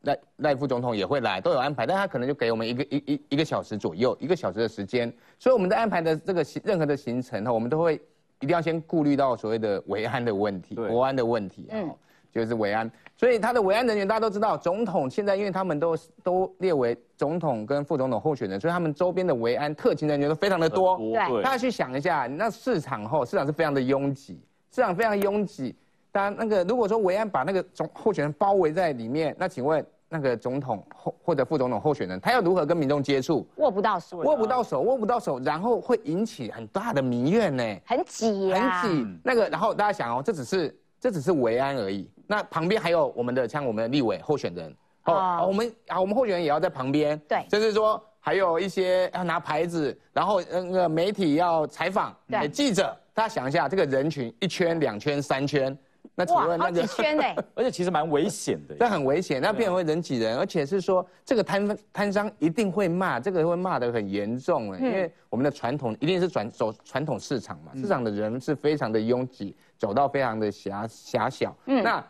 [0.04, 7.96] 赖赖副总统也会来，都有安排，但他可能就给我们一个一一一个小时左右，一个小时的时间，所以我们在安排的这个行任何的行程呢，我们都会
[8.40, 11.94] 一定要先顾虑到所谓的维安的问题、对国安的问题啊、嗯
[12.32, 12.90] 就是维安。
[13.18, 20.96] 所以他的维安人员大家都知道，总统现在因为他们都都列为总统跟副总统候选人，所以他们周边的维安特勤人员都非常的多。
[20.98, 24.40] 对大家去想一下，那市场后市场是非常的拥挤，
[24.72, 25.76] 市场非常拥挤。
[26.12, 33.48] 当然，那个如果说维安把那个总候选人包围在里面，那请问那个总统或或者副总统候选人，他要如何跟民众接触？
[33.56, 39.20] 握不到手，握不到手，握不到手，然后会引起很大的民怨呢，很挤呀、很挤。
[39.24, 44.76] 那个，然后大家想哦，这只是这只是维安而已，那旁边还有我们的像我们的立委候选人。
[45.06, 47.46] 哦，哦我们啊我们候选人也要在旁边，对。
[47.50, 52.16] 就是说还有一些要拿牌子，然后呃那个媒体要采访，
[52.52, 55.78] 记者，大家想一下这个人群一圈两圈三圈，
[56.18, 56.82] 那请问那个。
[57.54, 58.76] 而且其实蛮危险的。
[58.76, 71.56] 这很危险，那变成会人挤人，而且是说这个摊摊商一定会骂，这个会骂得很严重哎，因为我们的传统一定是转走传统市场嘛，市场的人是非常的拥挤，走到非常的狭狭小。
[71.68, 72.04] 嗯那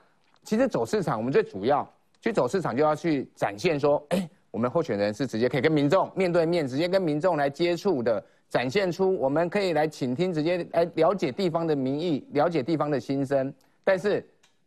[0.43, 1.86] 其实走市场，我们最主要
[2.22, 8.24] 去走市场就要去展现说，哎，我们候选人是直接可以跟民众面对面，直接跟民众来接触的。
[8.50, 13.54] 展现出我们可以来倾听，直接来了解地方的民意，了解地方的心声。
[13.88, 14.19] 但是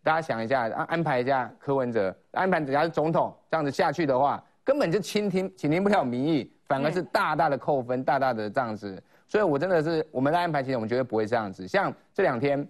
[0.03, 8.99] 大家想一下，安安排一下柯文哲，安排人家是总统，这样子下去的话，根本就倾听倾听不了民意，反而是大大的扣分，大大的这样子。
[9.27, 11.69] 所以我真的是我们的安排，其实我们绝对不会这样子。
[11.69, 12.67] 像这两天，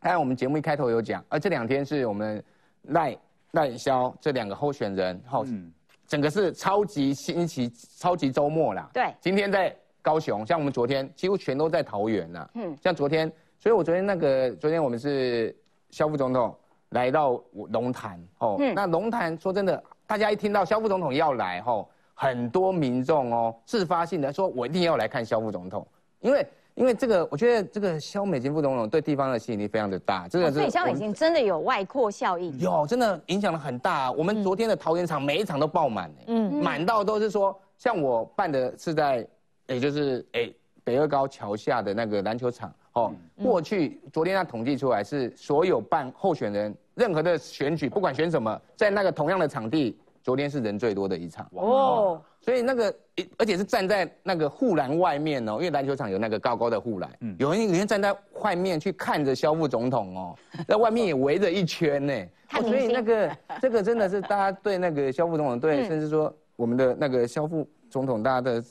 [0.00, 2.42] 当然我们节目一开头有讲，而这两天是我们
[2.84, 3.14] 赖
[3.50, 5.70] 赖萧这两个候选人，好、嗯
[6.06, 8.88] 整个是超级星期、超级周末啦。
[8.94, 12.48] 对今天在高雄，像我们昨天几乎全都在桃园啦。
[12.54, 15.54] 嗯嗯，像昨天，所以我昨天那个，昨天我们是
[15.90, 16.54] 萧副总统
[16.90, 18.56] 来到龙潭哦。
[18.58, 25.86] 嗯那龙潭说真的，大家一听到肖副总统要来哦，很多民众哦自发性的说，我一定要来看肖副总统，
[26.20, 32.58] 因为因为这个，我觉得这个肖美琴副总统对地方的吸引力非常的大，这个哦是我们所以萧美琴真的有外扩效应。
[32.58, 34.12] 有，真的影响了很大。
[34.12, 39.26] 我们昨天的桃园场每一场都爆满、嗯，满到都是说，像我办的是在，
[39.66, 40.52] 也就是哎
[40.84, 43.14] 北二高桥下的那个篮球场哦。
[43.42, 51.46] 过去昨天他统计出来是所有办候选人任何的选举，不管选什么，在那个同样的场地，昨天是人最多的一场。
[51.52, 52.94] 哦，所以那个
[53.36, 60.34] 而且是站在那个护栏外面哦，因为篮球场有那个高高的护栏，嗯有人有人站在外面去看着肖副总统哦，
[60.66, 62.12] 在外面也围着一圈呢。
[62.54, 68.64] 哦所以那个这个真的是大家对那个肖副总统对，甚至说我们的那个肖副总统，大家的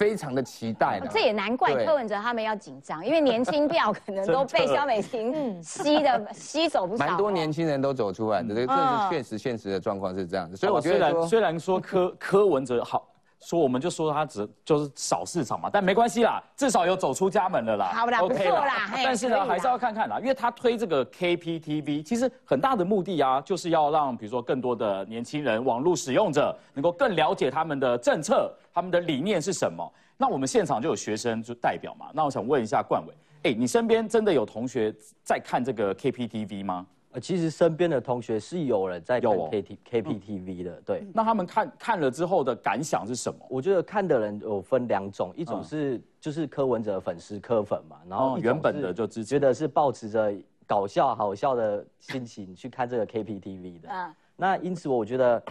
[0.00, 1.06] 非常的期待的。
[1.08, 7.06] 这也难怪柯文哲他们要紧张，因为年轻票可能 都被萧美琴吸的 吸走不少。
[7.06, 10.56] 蛮多年轻人都走出来的，这这是确实现实的状况是这样子。
[10.56, 13.06] 所以我觉得虽然说柯柯文哲好。
[13.40, 17.86] 说我们就说他只就是少市场嘛，但没关系啦，至少有走出家门了啦。
[17.94, 18.90] 好啦，不错啦。
[18.92, 29.90] 但是呢，还是要看看啦，因为他推这个 KPTV，其实很大的目的啊，就是要让比如说更多的年轻人、网络使用者能够更了解他们的政策、他们的理念是什么。
[30.18, 36.86] 那我们现场就有学生就代表嘛，那我想问一下冠伟，哎，你身边真的有同学在看这个 KPTV 吗？
[37.12, 41.04] 呃，其实身边的同学是有人在看 K T K P T V 的，对。
[41.12, 43.40] 那他们看看了之后的感想是什么？
[43.50, 50.32] 我觉得看的人有分两种，一种是就是柯文哲粉丝柯粉嘛，然后原本的就觉得是抱持着
[50.68, 53.88] 搞笑好笑的心情去看这个 K P T V 的。
[53.90, 54.14] 嗯。
[54.36, 55.42] 那因此我觉得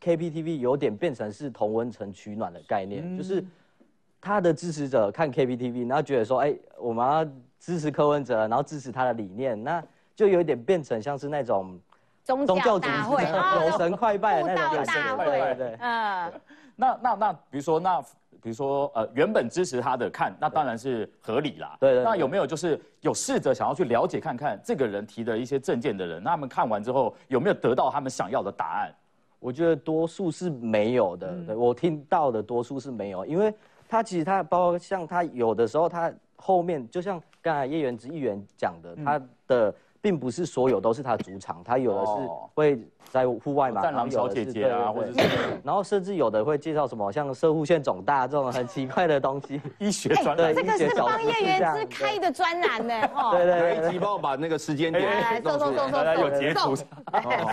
[0.00, 3.42] K P T V 有点变成是同温层取暖的概念，就是
[4.20, 7.24] 他的支持者看 K P T V，然后觉得说，哎，我们要
[7.58, 9.82] 支持柯文哲，然后支持他的理念，那。
[10.18, 11.78] 就有点变成像是那种
[12.24, 13.22] 宗教大会、
[13.64, 16.32] 有神快拜的那种大会，对嗯，
[16.74, 18.00] 那那那，比如说那
[18.42, 21.76] 比如说呃，原本支持他的看，那当然是合理啦。
[21.78, 22.02] 对对。
[22.02, 28.92] 那有没有就是有试着想要去了解看看这个人提的一些证件的人，那他们看完之后有没有得到他们想要的答案？
[29.38, 31.32] 我觉得多数是没有的。
[31.46, 33.54] 对我听到的多数是没有，因为
[33.88, 39.72] 他其实他包括像他有的时候他后面就像刚才叶元之议员讲的，他的。
[40.08, 42.12] 并不是所有都是他主场，他有的是
[42.54, 42.78] 会
[43.10, 45.18] 在户外嘛，战狼小姐姐啊，或者是，
[45.64, 56.04] 然后甚至有的会介绍什么像射护线肿大这种很奇怪的东西， 医学专栏，这个是帮叶元之开的专栏呢，对 对对，一帮我把那个时间点送送送送。
[56.54, 56.86] 送送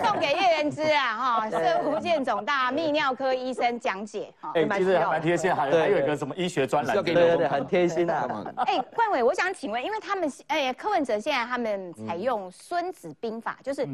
[0.03, 8.27] 送给叶元之啊哈，射护线肿大泌尿科医生讲解，哎，其实蛮贴心，还还有一个什么医学专栏，对对对，很贴心啊。
[8.57, 12.25] 哎，冠伟，我想请问，因为他们哎柯文哲现在他们采用。
[12.25, 13.87] 用孙子兵法，就是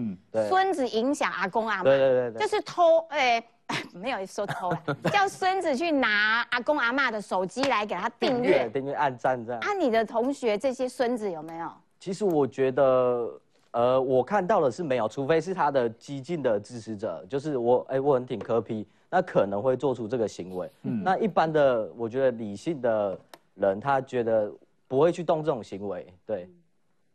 [0.47, 3.43] 孙子影响阿公阿妈，对对对，就是偷，哎，
[3.93, 4.83] 没有说偷了，
[5.13, 9.61] 叫孙子去拿阿公阿妈的手机来给他订阅，订阅按赞这样。
[9.61, 11.69] 啊，你的同学这些孙子有没有？
[11.99, 13.29] 其实我觉得，
[13.71, 20.67] 呃，我看到的是没有，除非是他的激进的支持者，就是我，哎，我很挺柯批，那可能会做出这个行为。
[20.83, 23.19] 嗯，那一般的，我觉得理性的
[23.55, 24.51] 人，他觉得
[24.87, 26.07] 不会去动这种行为。
[26.25, 26.49] 对，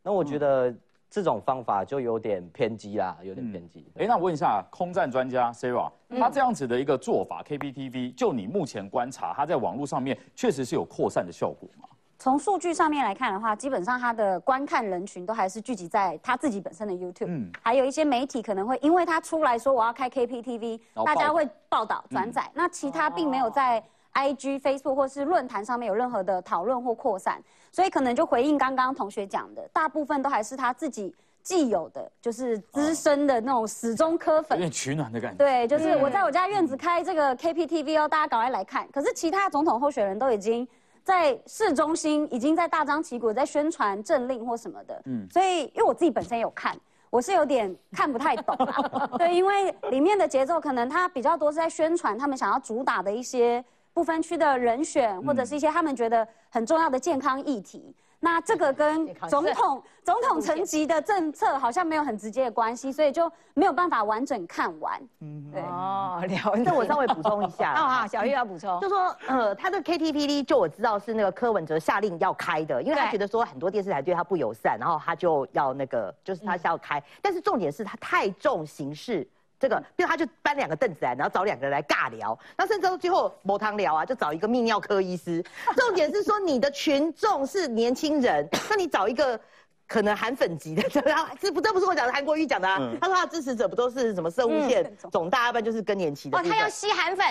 [0.01, 0.73] 那我觉得。
[1.09, 3.85] 这种方法就有点偏激啦，有点偏激。
[3.97, 11.87] 哎，那我问一下空战专家 Sarah，他这样子的一个做法，KPTV，就你目前观察，他在网络上面确实是有扩散的效果吗？
[12.19, 23.83] 从数据上面来看的话，基本上他的观看人群都还是聚集在他自己本身的 YouTube，嗯，还有一些媒体可能会因为他出来说我要开 KPTV，大家会报道转载，那其他并没有在
[24.17, 27.39] IG、Facebook 或是论坛上面有任何的讨论或扩散。
[27.71, 35.37] 所以可能就回应刚刚同学讲的，大部分都还是他自己既有的，就是资深的那种死忠科粉，有点取暖的感觉。
[35.37, 38.87] 对，就是我在我家院子开这个 KPTV 哦，大家赶快来看。
[38.91, 40.67] 可是其他总统候选人都已经
[41.03, 44.99] 在市中心，已经在大张旗鼓在宣传政令或什么的。
[45.05, 46.75] 嗯，所以因为我自己本身有看，
[47.11, 49.07] 我是有点看不太懂啊。
[49.19, 53.63] 对，因为里面的节奏可能他比较多是在宣传他们想要主打的一些。
[53.97, 65.01] 不分区的人选，或者是一些他们觉得很重要的健康议题，那这个跟总统 总统层级的政策好像没有很直接的关系，所以就没有办法完整看完。
[65.21, 66.71] 嗯，对哦，了解。
[66.71, 67.73] 我稍微补充一下。
[67.81, 79.27] 哦，好，小玉要补充，就说呃，他的 KTPD 就我知道是那个柯文哲下令要开的，因为他觉得说很多电视台对他不友善，然后他就要那个，就是他要开，但是重点是他太重形式。
[79.59, 85.43] 这个，比如他就搬两个凳子来，然后找两个人来尬聊，那甚至到最后某堂聊啊，就找一个泌尿科医师。
[85.75, 89.39] 重点是说你的群众是年轻人，那你找一个
[89.87, 90.83] 可能韩粉级的，
[91.41, 92.77] 这不这不是我讲的，韩国瑜讲的啊。
[93.01, 96.37] 他说他支持者不都是什么生物线总大，要不然就是更年期的。
[96.37, 97.25] 哦，他要吸韩粉。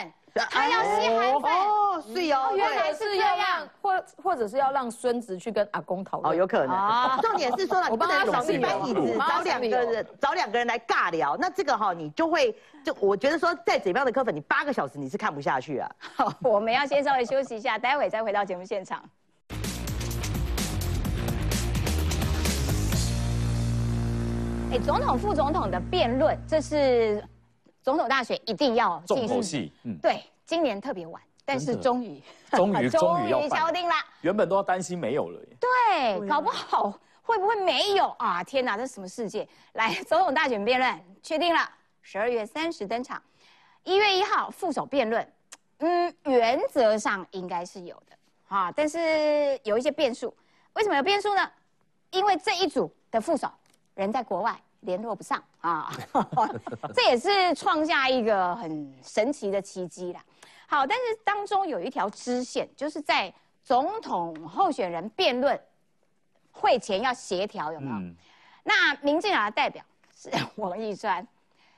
[0.50, 6.32] 他要吸韩哦是哦原来是要让或或者是要让孙子去跟阿公讨论。
[6.32, 6.76] 哦有可能。
[7.22, 15.90] 重点是说了你帮他找一把椅子找两个人找两个人来尬聊那这个哈你就会就我觉得说在怎样的科粉你八个小时你是看不下去啊。
[16.42, 19.02] 我们要先稍微休息一下待会再回到节目现场。
[24.72, 27.22] 哎总统副总统的辩论这是
[27.86, 29.72] 总统大选一定要重头戏。
[29.84, 32.20] 嗯，对，今年特别晚，但是终于，
[32.50, 33.94] 终于， 终于要敲定了。
[34.22, 35.56] 原本都要担心没有了耶。
[35.60, 36.90] 对，搞不好
[37.22, 38.42] 会不会没有啊？
[38.42, 39.48] 天哪，这什么世界？
[39.74, 41.60] 来，总统大选辩论确定了，
[42.02, 43.22] 十二月三十登场，
[43.84, 45.32] 一月一号副手辩论。
[45.78, 48.16] 嗯，原则上应该是有的，
[48.48, 50.36] 啊，但是有一些变数。
[50.72, 51.48] 为什么有变数呢？
[52.10, 53.48] 因为这一组的副手
[53.94, 55.90] 人在国外联络不上啊，
[56.94, 60.24] 这也是创下一个很神奇的奇迹啦。
[60.66, 65.60] 好，但是当中有一条支线，就是在总统候选人辩论
[66.52, 68.14] 会前要协调，有没有？
[68.62, 71.26] 那民进党的代表是王义川，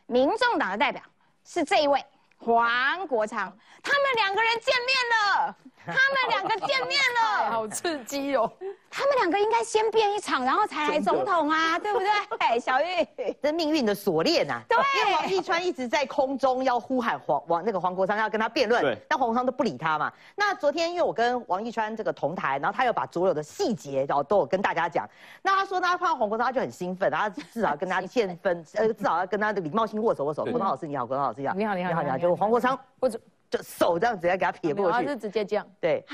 [0.07, 1.03] 民众党的代表
[1.44, 2.05] 是这一位。
[2.40, 5.57] 黄国昌，他们两个人见面了，
[5.93, 8.51] 他们两个见面了， 好刺激哦！
[8.91, 12.09] 他们两个应该先变一场，然后才来总统啊，对不对？
[12.39, 14.61] 哎，小玉，这命运的锁链呐。
[14.68, 20.12] 对，因为王一川一直在空中要呼喊黄王那个黄国昌要跟他辩论，但黄国昌都不理他嘛。
[20.36, 25.09] 那昨天因为我跟王一川这个同台，然后他又把所有的细节然后都有跟大家讲。
[25.43, 30.45] 那他说他看到黄国昌他就很兴奋，然后至少跟他见分，呃，至少要跟他的礼貌性握手握手。
[30.45, 33.18] 国昌老师你好，国昌老师你好，你好你好你好，就黄国昌或者。
[33.51, 36.05] 就手这样直接给他撇过去，他是直接这样，对，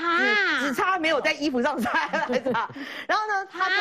[0.60, 2.68] 只只差没有在衣服上擦来擦。
[3.08, 3.74] 然后呢，他就，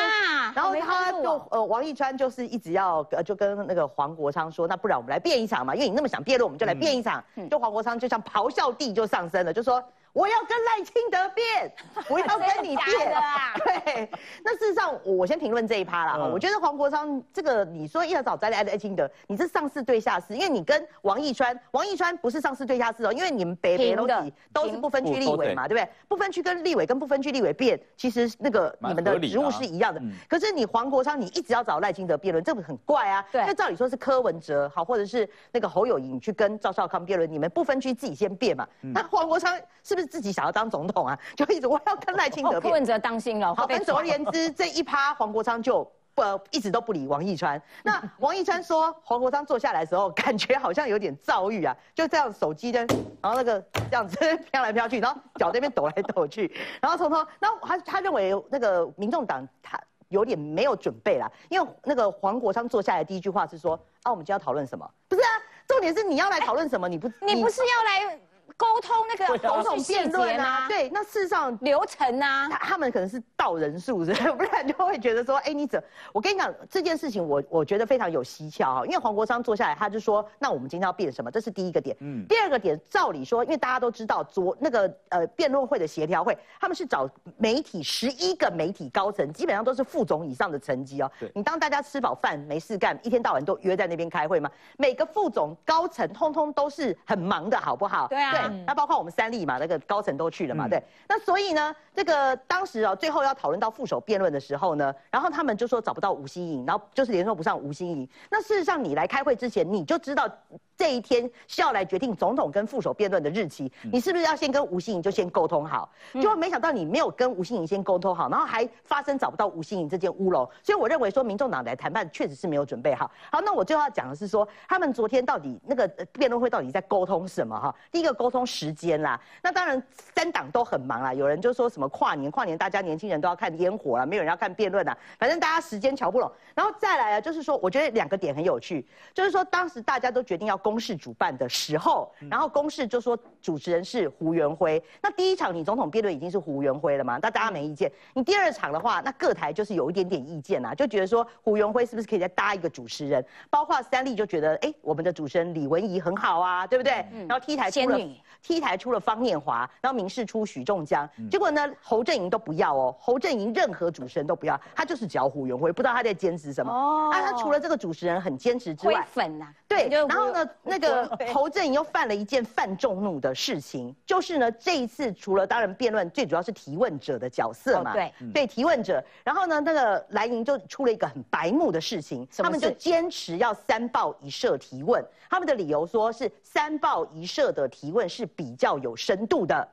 [0.54, 7.22] 然后他就呃，王一川就是一直要呃，就跟那个黄国昌说，那不然我们来变一场嘛，因为你那么想辩论，我们就来变一场。
[7.50, 9.82] 就黄国昌就像咆哮帝就上升了，就说。
[10.14, 11.72] 我要跟赖清德辩，
[12.08, 13.52] 我要跟你辩啊！
[13.84, 14.08] 对，
[14.44, 16.16] 那事实上，我先评论这一趴啦。
[16.32, 24.06] 我觉得黄国昌这个，你说要找再来赖清德，你是上市对下市，因为你跟王义川，王义川不是上市对下市哦，因为你们北北都
[24.52, 25.88] 都是不分区立委嘛，对不对？
[26.06, 30.00] 不分区跟立委跟不分区立委辩，其实那个你们的职务是一样的。
[30.28, 33.24] 可是你黄国昌，你一直要找赖清德辩论，这个很怪啊。
[33.32, 38.64] 对，那照理说是柯文哲好，或者是那个侯友谊去跟赵少康辩论，你们不分区自己先辩嘛。
[38.80, 39.52] 那黄国昌
[39.82, 40.03] 是不是？
[40.06, 42.60] 自己想要当总统啊， 就一直我要跟赖清德。
[42.60, 43.54] 柯文哲当心了。
[43.54, 45.82] 好，总而言之， 这一趴黄国昌就
[46.14, 47.60] 不一直都不理王义川。
[47.82, 52.86] 那王义川说， 黄国昌坐下来的时候，感觉好像有点躁郁啊，就这样手机呢，
[53.20, 54.16] 然后那个这样子
[54.52, 63.74] 飘来飘去，然后脚这边抖来抖去，然后从头，然后他他认为那个民众党他有点没有准备啦，因为那个黄国昌坐下来第一句话是说
[64.04, 64.88] 啊，我们今天要讨论什么？
[65.08, 65.28] 不是啊，
[65.66, 66.88] 重点是你要来讨论什么？
[66.88, 68.20] 你不你不是要来？
[68.56, 74.04] 沟通那个总统辩论啊，对，那事实上流程啊，他他们可能是到人数，
[74.36, 75.82] 不然就会觉得说，哎，你怎？
[76.12, 81.30] 我跟你讲这件事情，我我觉得非常有蹊跷哈，因为黄国昌坐下来，他就说，那我们今天要辩什么？
[81.30, 81.96] 这是第一个点。
[82.00, 82.24] 嗯。
[82.28, 91.10] 第二个点，照理说，因为大家都知道，昨那个呃辩论会的协调会，他们是找媒体十一个媒体高层，基本上都是副总以上的层级哦。
[91.18, 91.30] 对。
[91.34, 94.48] 你当大家吃饱饭没事干，一天到晚都约在那边开会吗？
[94.78, 98.06] 每个副总高层通通都是很忙的，好不好？
[98.06, 98.43] 对啊。
[98.66, 100.82] 那包括我们三立嘛，那个高层都去了嘛，对。
[101.08, 108.08] 那所以呢，这个当时哦，最后要讨论到副手辩论的时候呢，然后他们就说找不到吴欣颖，然后就是联络不上吴欣颖。
[108.30, 110.28] 那事实上，你来开会之前，你就知道
[110.76, 115.88] 这一天是要来决定总统跟副手辩论的日期，你是不是要先跟吴欣颖就先沟通好？
[116.20, 120.48] 就没想到你没有跟吴欣颖先沟通好，然后还发生找不到吴欣颖这件乌龙。
[120.62, 123.10] 所以我认为说，民众党来谈判确实是没有准备好。
[123.30, 127.58] 好，那我最后要讲的是说，他们昨天到底那个辩论会到底在沟通什么？
[127.58, 129.18] 哈，第一个沟通时间啦。
[129.40, 129.82] 那当然
[130.14, 136.30] 三党都很忙啦，有人就说什么跨年，跨年大家年轻人都要看烟火啦，没有人要看辩论啦，反正大家时间瞧不拢。
[136.54, 144.82] 然后再来啊，就是说我觉得两个点很有趣，就是说当时大家都决定要公示主办的时候，然后公示就说主持人是胡元辉。
[145.02, 147.18] 那第一场你总统辩论已经是胡元辉了嘛？
[147.20, 147.92] 那大家没意见。
[148.14, 153.22] 你第二场的话，那各台就是有一点点意见啊，就觉得说胡元辉是不是可以再搭一个主持人？
[153.50, 157.04] 包括三立就觉得，哎，我们的主持人李文怡很好啊，对不对？
[157.28, 157.98] 然后 T 台出了
[158.42, 166.72] T 台出了方念华，然后民事出许仲江，结果呢侯振营都不要哦，侯振营任何主持人都不要，他就是只要胡元辉，不知道他在坚持什么。
[166.72, 189.66] 哦，啊，他除了这个主持人很坚持之外，粉呐，对，然后呢，那个侯振营又犯了一件犯众怒的事情，就是呢这一次除了当然辩论，最主要是提问者的角色嘛，对，对，提问者，然后呢那个蓝营就出了一个很白目的事情，他们就坚持要三报一社提问，他们的理由说是三报一社的提问是比较有深度的。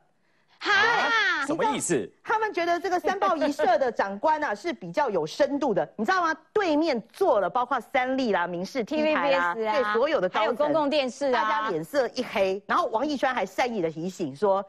[0.61, 2.07] 哈，什么意思？
[2.23, 6.35] 他们觉得这个三报一社的长官啊是比较有深度的，你知道吗？
[6.53, 12.61] 对面坐了包括三立啦、民视、TVB 啦，对所有的高还有公共电视啊，大家脸色一黑。
[12.67, 14.63] 然后王艺川还善意的提醒说：“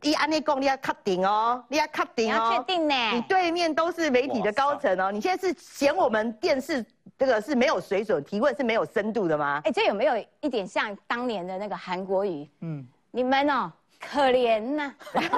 [0.00, 2.94] 你安内公，你要确定哦，你要确定哦，要确定呢。
[3.12, 6.84] 你对面都是媒体的高层哦，你现在是嫌我们电视。”
[7.18, 9.60] 这个是没有水准，提问是没有深度的吗？
[9.64, 12.48] 哎，这有没有一点像当年的那个韩国语？
[12.60, 13.72] 嗯，你们哦。
[14.02, 15.32] 可怜呐，媒体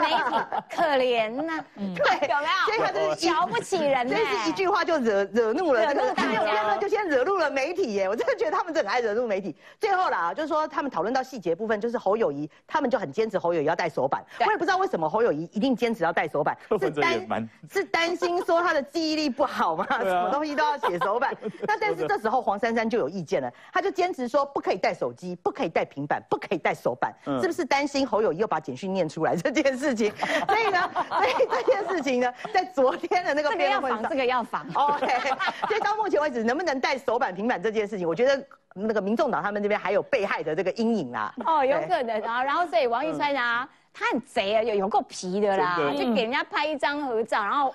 [0.74, 2.64] 可怜呐，对，有没有？
[2.66, 8.08] 所以他就是瞧不起人，这是一句话就惹惹怒了这个大家，就先惹怒了媒体耶！
[8.08, 9.54] 我真的觉得他们很爱惹怒媒体。
[9.78, 14.24] 最后啦，就是说他们讨论到细节部分，就是侯友谊他们就很坚持侯友谊要带手板。
[14.40, 19.86] 我也不知道为什么侯友谊一定坚持要带手板， 是担是担心说他的记忆力不好吗？
[20.02, 21.36] 什么东西都要写手板。
[21.68, 28.53] 那但是这时候黄珊珊就有意见了，她就坚持说不可以带手机，不可以带平板，不可以带手板，是不是担心侯友谊又把？
[28.54, 30.12] 把简讯念出来这件事情，
[30.46, 34.64] 所以呢，所以这件事情呢，在昨天的那个这个要防，这个要防。
[34.74, 35.06] OK，
[35.66, 41.34] 所以到目前为止，能不能带手板、平板这件事情，我觉得那个民众党他们这边还有被害的这个阴影啦。
[41.44, 42.44] 哦，有可能啊。
[42.44, 47.74] 然后所以王一川啊，他很贼啊，有有够皮的啦，就给人家拍一张合照，然后。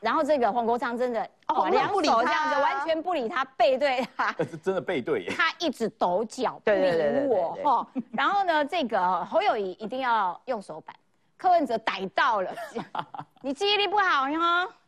[0.00, 5.26] 然后这个黄国昌真的哦，两手这样子完全不理他，背对他，是真的背对。
[5.26, 7.86] 他一直抖脚不理我哈。
[8.12, 10.96] 然后呢，这个侯友谊一定要用手板，
[11.36, 12.50] 柯文哲逮到了，
[13.42, 14.40] 你记忆力不好哟，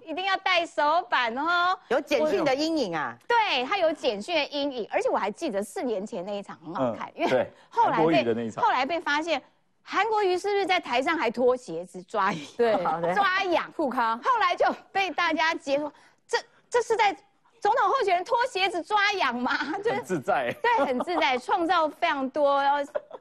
[0.05, 1.79] 一定要带手板哦。
[1.89, 3.15] 有简讯的阴影啊？
[3.29, 9.43] 对他有简讯的阴影，而且我还记得四年前那一场很好看，因为后来被后来被发现。
[9.83, 12.73] 韩国瑜是不是在台上还脱鞋子抓对
[13.15, 14.19] 抓痒护康？
[14.23, 15.93] 后来就被大家截说，
[16.27, 16.39] 这
[16.71, 17.15] 这是在
[17.61, 19.57] 总统候选人脱鞋子抓痒吗？
[19.85, 22.61] 就很自在， 对，很自在，创造非常多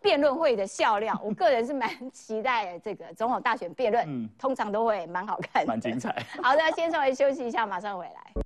[0.01, 1.19] 辩论会的笑料。
[1.23, 6.15] 我个人是蛮期待这个总统大选辩论，通常都会蛮好看，蛮精彩。
[6.41, 8.43] 好的，先稍微休息一下，马上回来。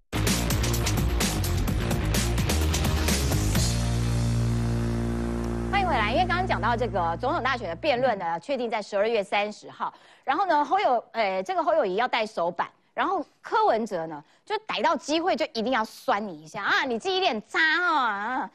[5.85, 9.93] 回来，因为刚刚讲到这个总统大选的辩论呢，确定在十二月三十号。
[10.23, 18.49] 然后呢，侯友，诶，这个侯友谊要带手板，然后柯文哲呢，就逮到机会就一定要酸你一下啊，你自己脸渣啊。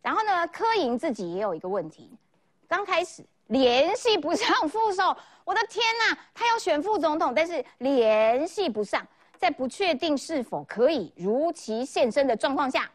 [0.00, 2.08] 然后呢，柯莹自己也有一个问题，
[2.68, 9.04] 刚开始联系不上副手，我的天呐，他要选副总统，但是联系不上，
[9.36, 12.88] 在不确定是否可以如期现身的状况下。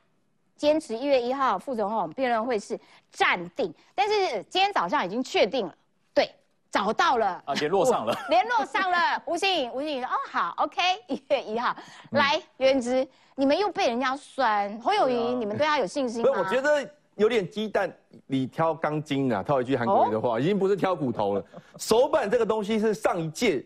[0.56, 2.80] 坚持一月一号副总统辩论会是
[3.12, 5.76] 暂定，但是今天早上已经确定了，
[6.14, 6.30] 对，
[6.72, 9.22] 找到了啊，联络上了， 联络上了。
[9.26, 11.76] 吴欣颖，吴欣颖说：“哦，好，OK，一月一号
[12.12, 16.32] 来。”原之，你们又被人家酸，侯友谊，你们对他有信心吗？
[16.38, 17.94] 我觉得有点鸡蛋
[18.28, 21.44] 里挑钢筋啊，套一句韩国语的话，已经不是挑骨头了。
[21.78, 23.66] 手板这个东西是上一届。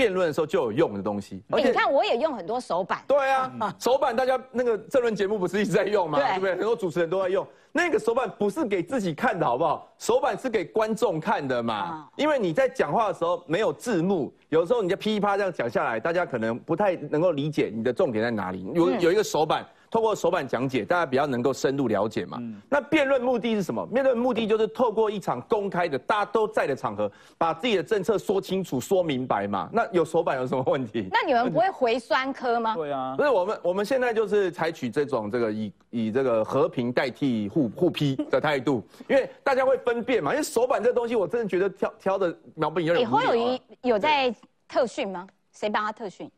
[0.00, 3.02] 辩论的时候就有用的东西，而且你看我也用很多手板。
[3.06, 6.18] 对啊， 手板大家那个政论节目不是一直在用吗？
[6.18, 6.52] 对不对？
[6.52, 9.86] 很多主持人都在用那个手板，不是给自己看的好不好？
[9.98, 12.08] 手板是给观众看的嘛。
[12.16, 18.66] 因为你在讲话的时候没有字幕，有时候你就噼里啪这样讲下来，大家可能不太能够理解你的重点在哪里。
[18.72, 19.66] 有有一个手板。
[19.90, 22.40] 透过手板讲解，大家比较能够深入了解嘛。
[22.68, 23.84] 那辩论目的是什么？
[23.86, 29.68] 辩论目的就是透过一场公开的、大家都在的场合，把自己的政策说清楚、说明白嘛。
[29.72, 31.08] 那有手板有什么问题？
[31.10, 32.76] 那你们不会回酸科吗？
[32.76, 40.30] 对啊，不是我们，我们现在就是采取这种这个以以这个和平代替互互批的态度， 因为大家会分辨嘛。
[40.30, 43.08] 因为手板这东西，我真的觉得挑挑的苗不有点。
[43.10, 44.32] 侯友谊有在
[44.68, 45.26] 特训吗？
[45.52, 46.30] 谁帮他特训？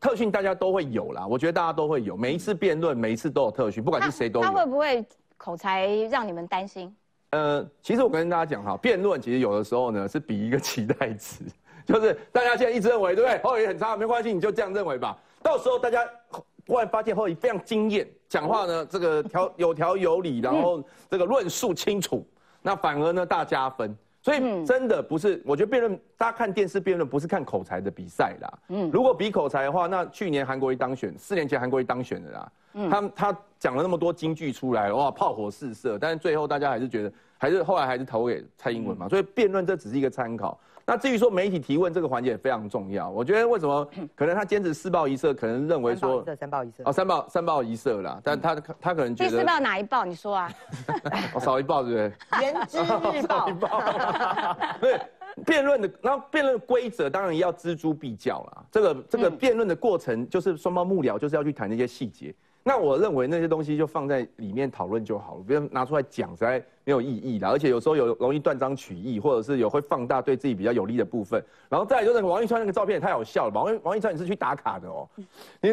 [0.00, 4.46] 特训大家都会有啦，我觉得大家都会有，每一次辩论，每一次都有特训，不管是谁都有。
[4.46, 5.04] 他会不会
[5.36, 6.94] 口才让你们担心？
[7.30, 11.44] 呃，其实我跟大家讲哈，辩论其实有的时候呢是比一个期待值，
[11.84, 13.40] 就是大家现在一直认为对不对？
[13.42, 15.16] 后语很差，没关系，你就这样认为吧。
[15.42, 16.02] 到时候大家
[16.66, 22.26] 忽然发现后语非常惊艳，讲话呢这个条有条有理，然后这个论述清楚，
[22.62, 23.94] 那反而呢大加分。
[24.22, 28.58] 所以真的不是，我觉得辩论，大家看电视辩论不是看口才的比赛啦。
[28.68, 32.52] 嗯，如果比口才的话，那去年韩国瑜当选，四年前韩国瑜当选的啦。
[32.74, 39.08] 嗯，他他讲了那么多金句出来，哇，炮火四射，但是最后大家还是觉得，还是后来还是投给蔡英文嘛。
[39.08, 40.56] 所以辩论这只是一个参考。
[40.86, 50.04] 那至于说媒体提问这个环节也非常重要，我觉得为什么可能他坚持四报一社，可能认为说三报一社哦三报三报一社啦，但他他可能觉得第四报哪一报？
[50.04, 50.50] 你说啊？
[51.32, 52.12] 我 少一报对不对？
[52.40, 53.48] 原知日报。
[54.80, 55.00] 对，
[55.46, 58.64] 辩论的，然后辩论规则当然要锱铢必较啦。
[58.72, 62.34] 这个这个辩论的过程就是双方幕僚就是要去谈那些细节。
[62.62, 71.40] 那我认为那些东西就放在里面讨论就好了，不要拿出来讲，实在没没有意义的，而且有时候有容易断章取义，或者是有会放大对自己比较有利的部分。
[71.68, 75.08] 然后再来就是王一川那个照片也太好笑了，王王一川你是去打卡的哦，
[75.60, 75.72] 你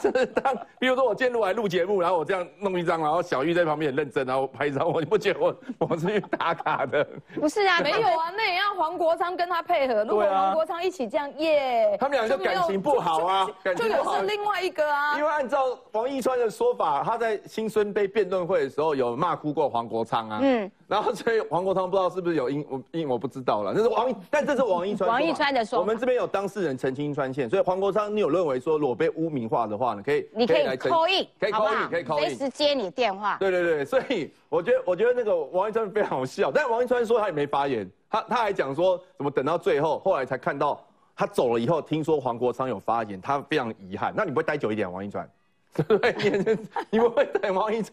[0.00, 5.56] 真的 当，比如说我今天录来录节目，然后我这样弄一张，然后小玉在旁边很认真，然后拍一张，我你不觉得我
[5.90, 7.04] 我是去打卡的？
[7.34, 15.18] 不是啊，没有啊，那也要黄国昌跟他配合，如果黄国昌一起这样耶，他们两个感情不好啊，感情不好是另外一个啊。
[15.18, 33.38] 因为按照王一川的说法，他在新孙杯辩论会的时候有骂哭过黄国昌啊，嗯，然后所以黄国昌不知道是不是有因我因我不知道了，那是王，但这是王一川王一川的说，我们这边有当事人澄清川线，所以黄国昌，你有认为说裸被污名化的话呢，可以你可以扣印，可以扣印，可以扣印，随时接你电话。
[33.40, 40.78] 对对对，所以我觉得我觉得那个王一川非常好笑，但王一川说他也没发言，他他还讲说怎么等到最后，后来才看到
[41.16, 44.12] 他走了以后，听说黄国昌有发言，他非常遗憾。
[44.14, 45.26] 那你不会待久一点，王一川？
[45.88, 46.14] 对？
[46.46, 46.58] 你
[46.90, 47.92] 你不会等王一川？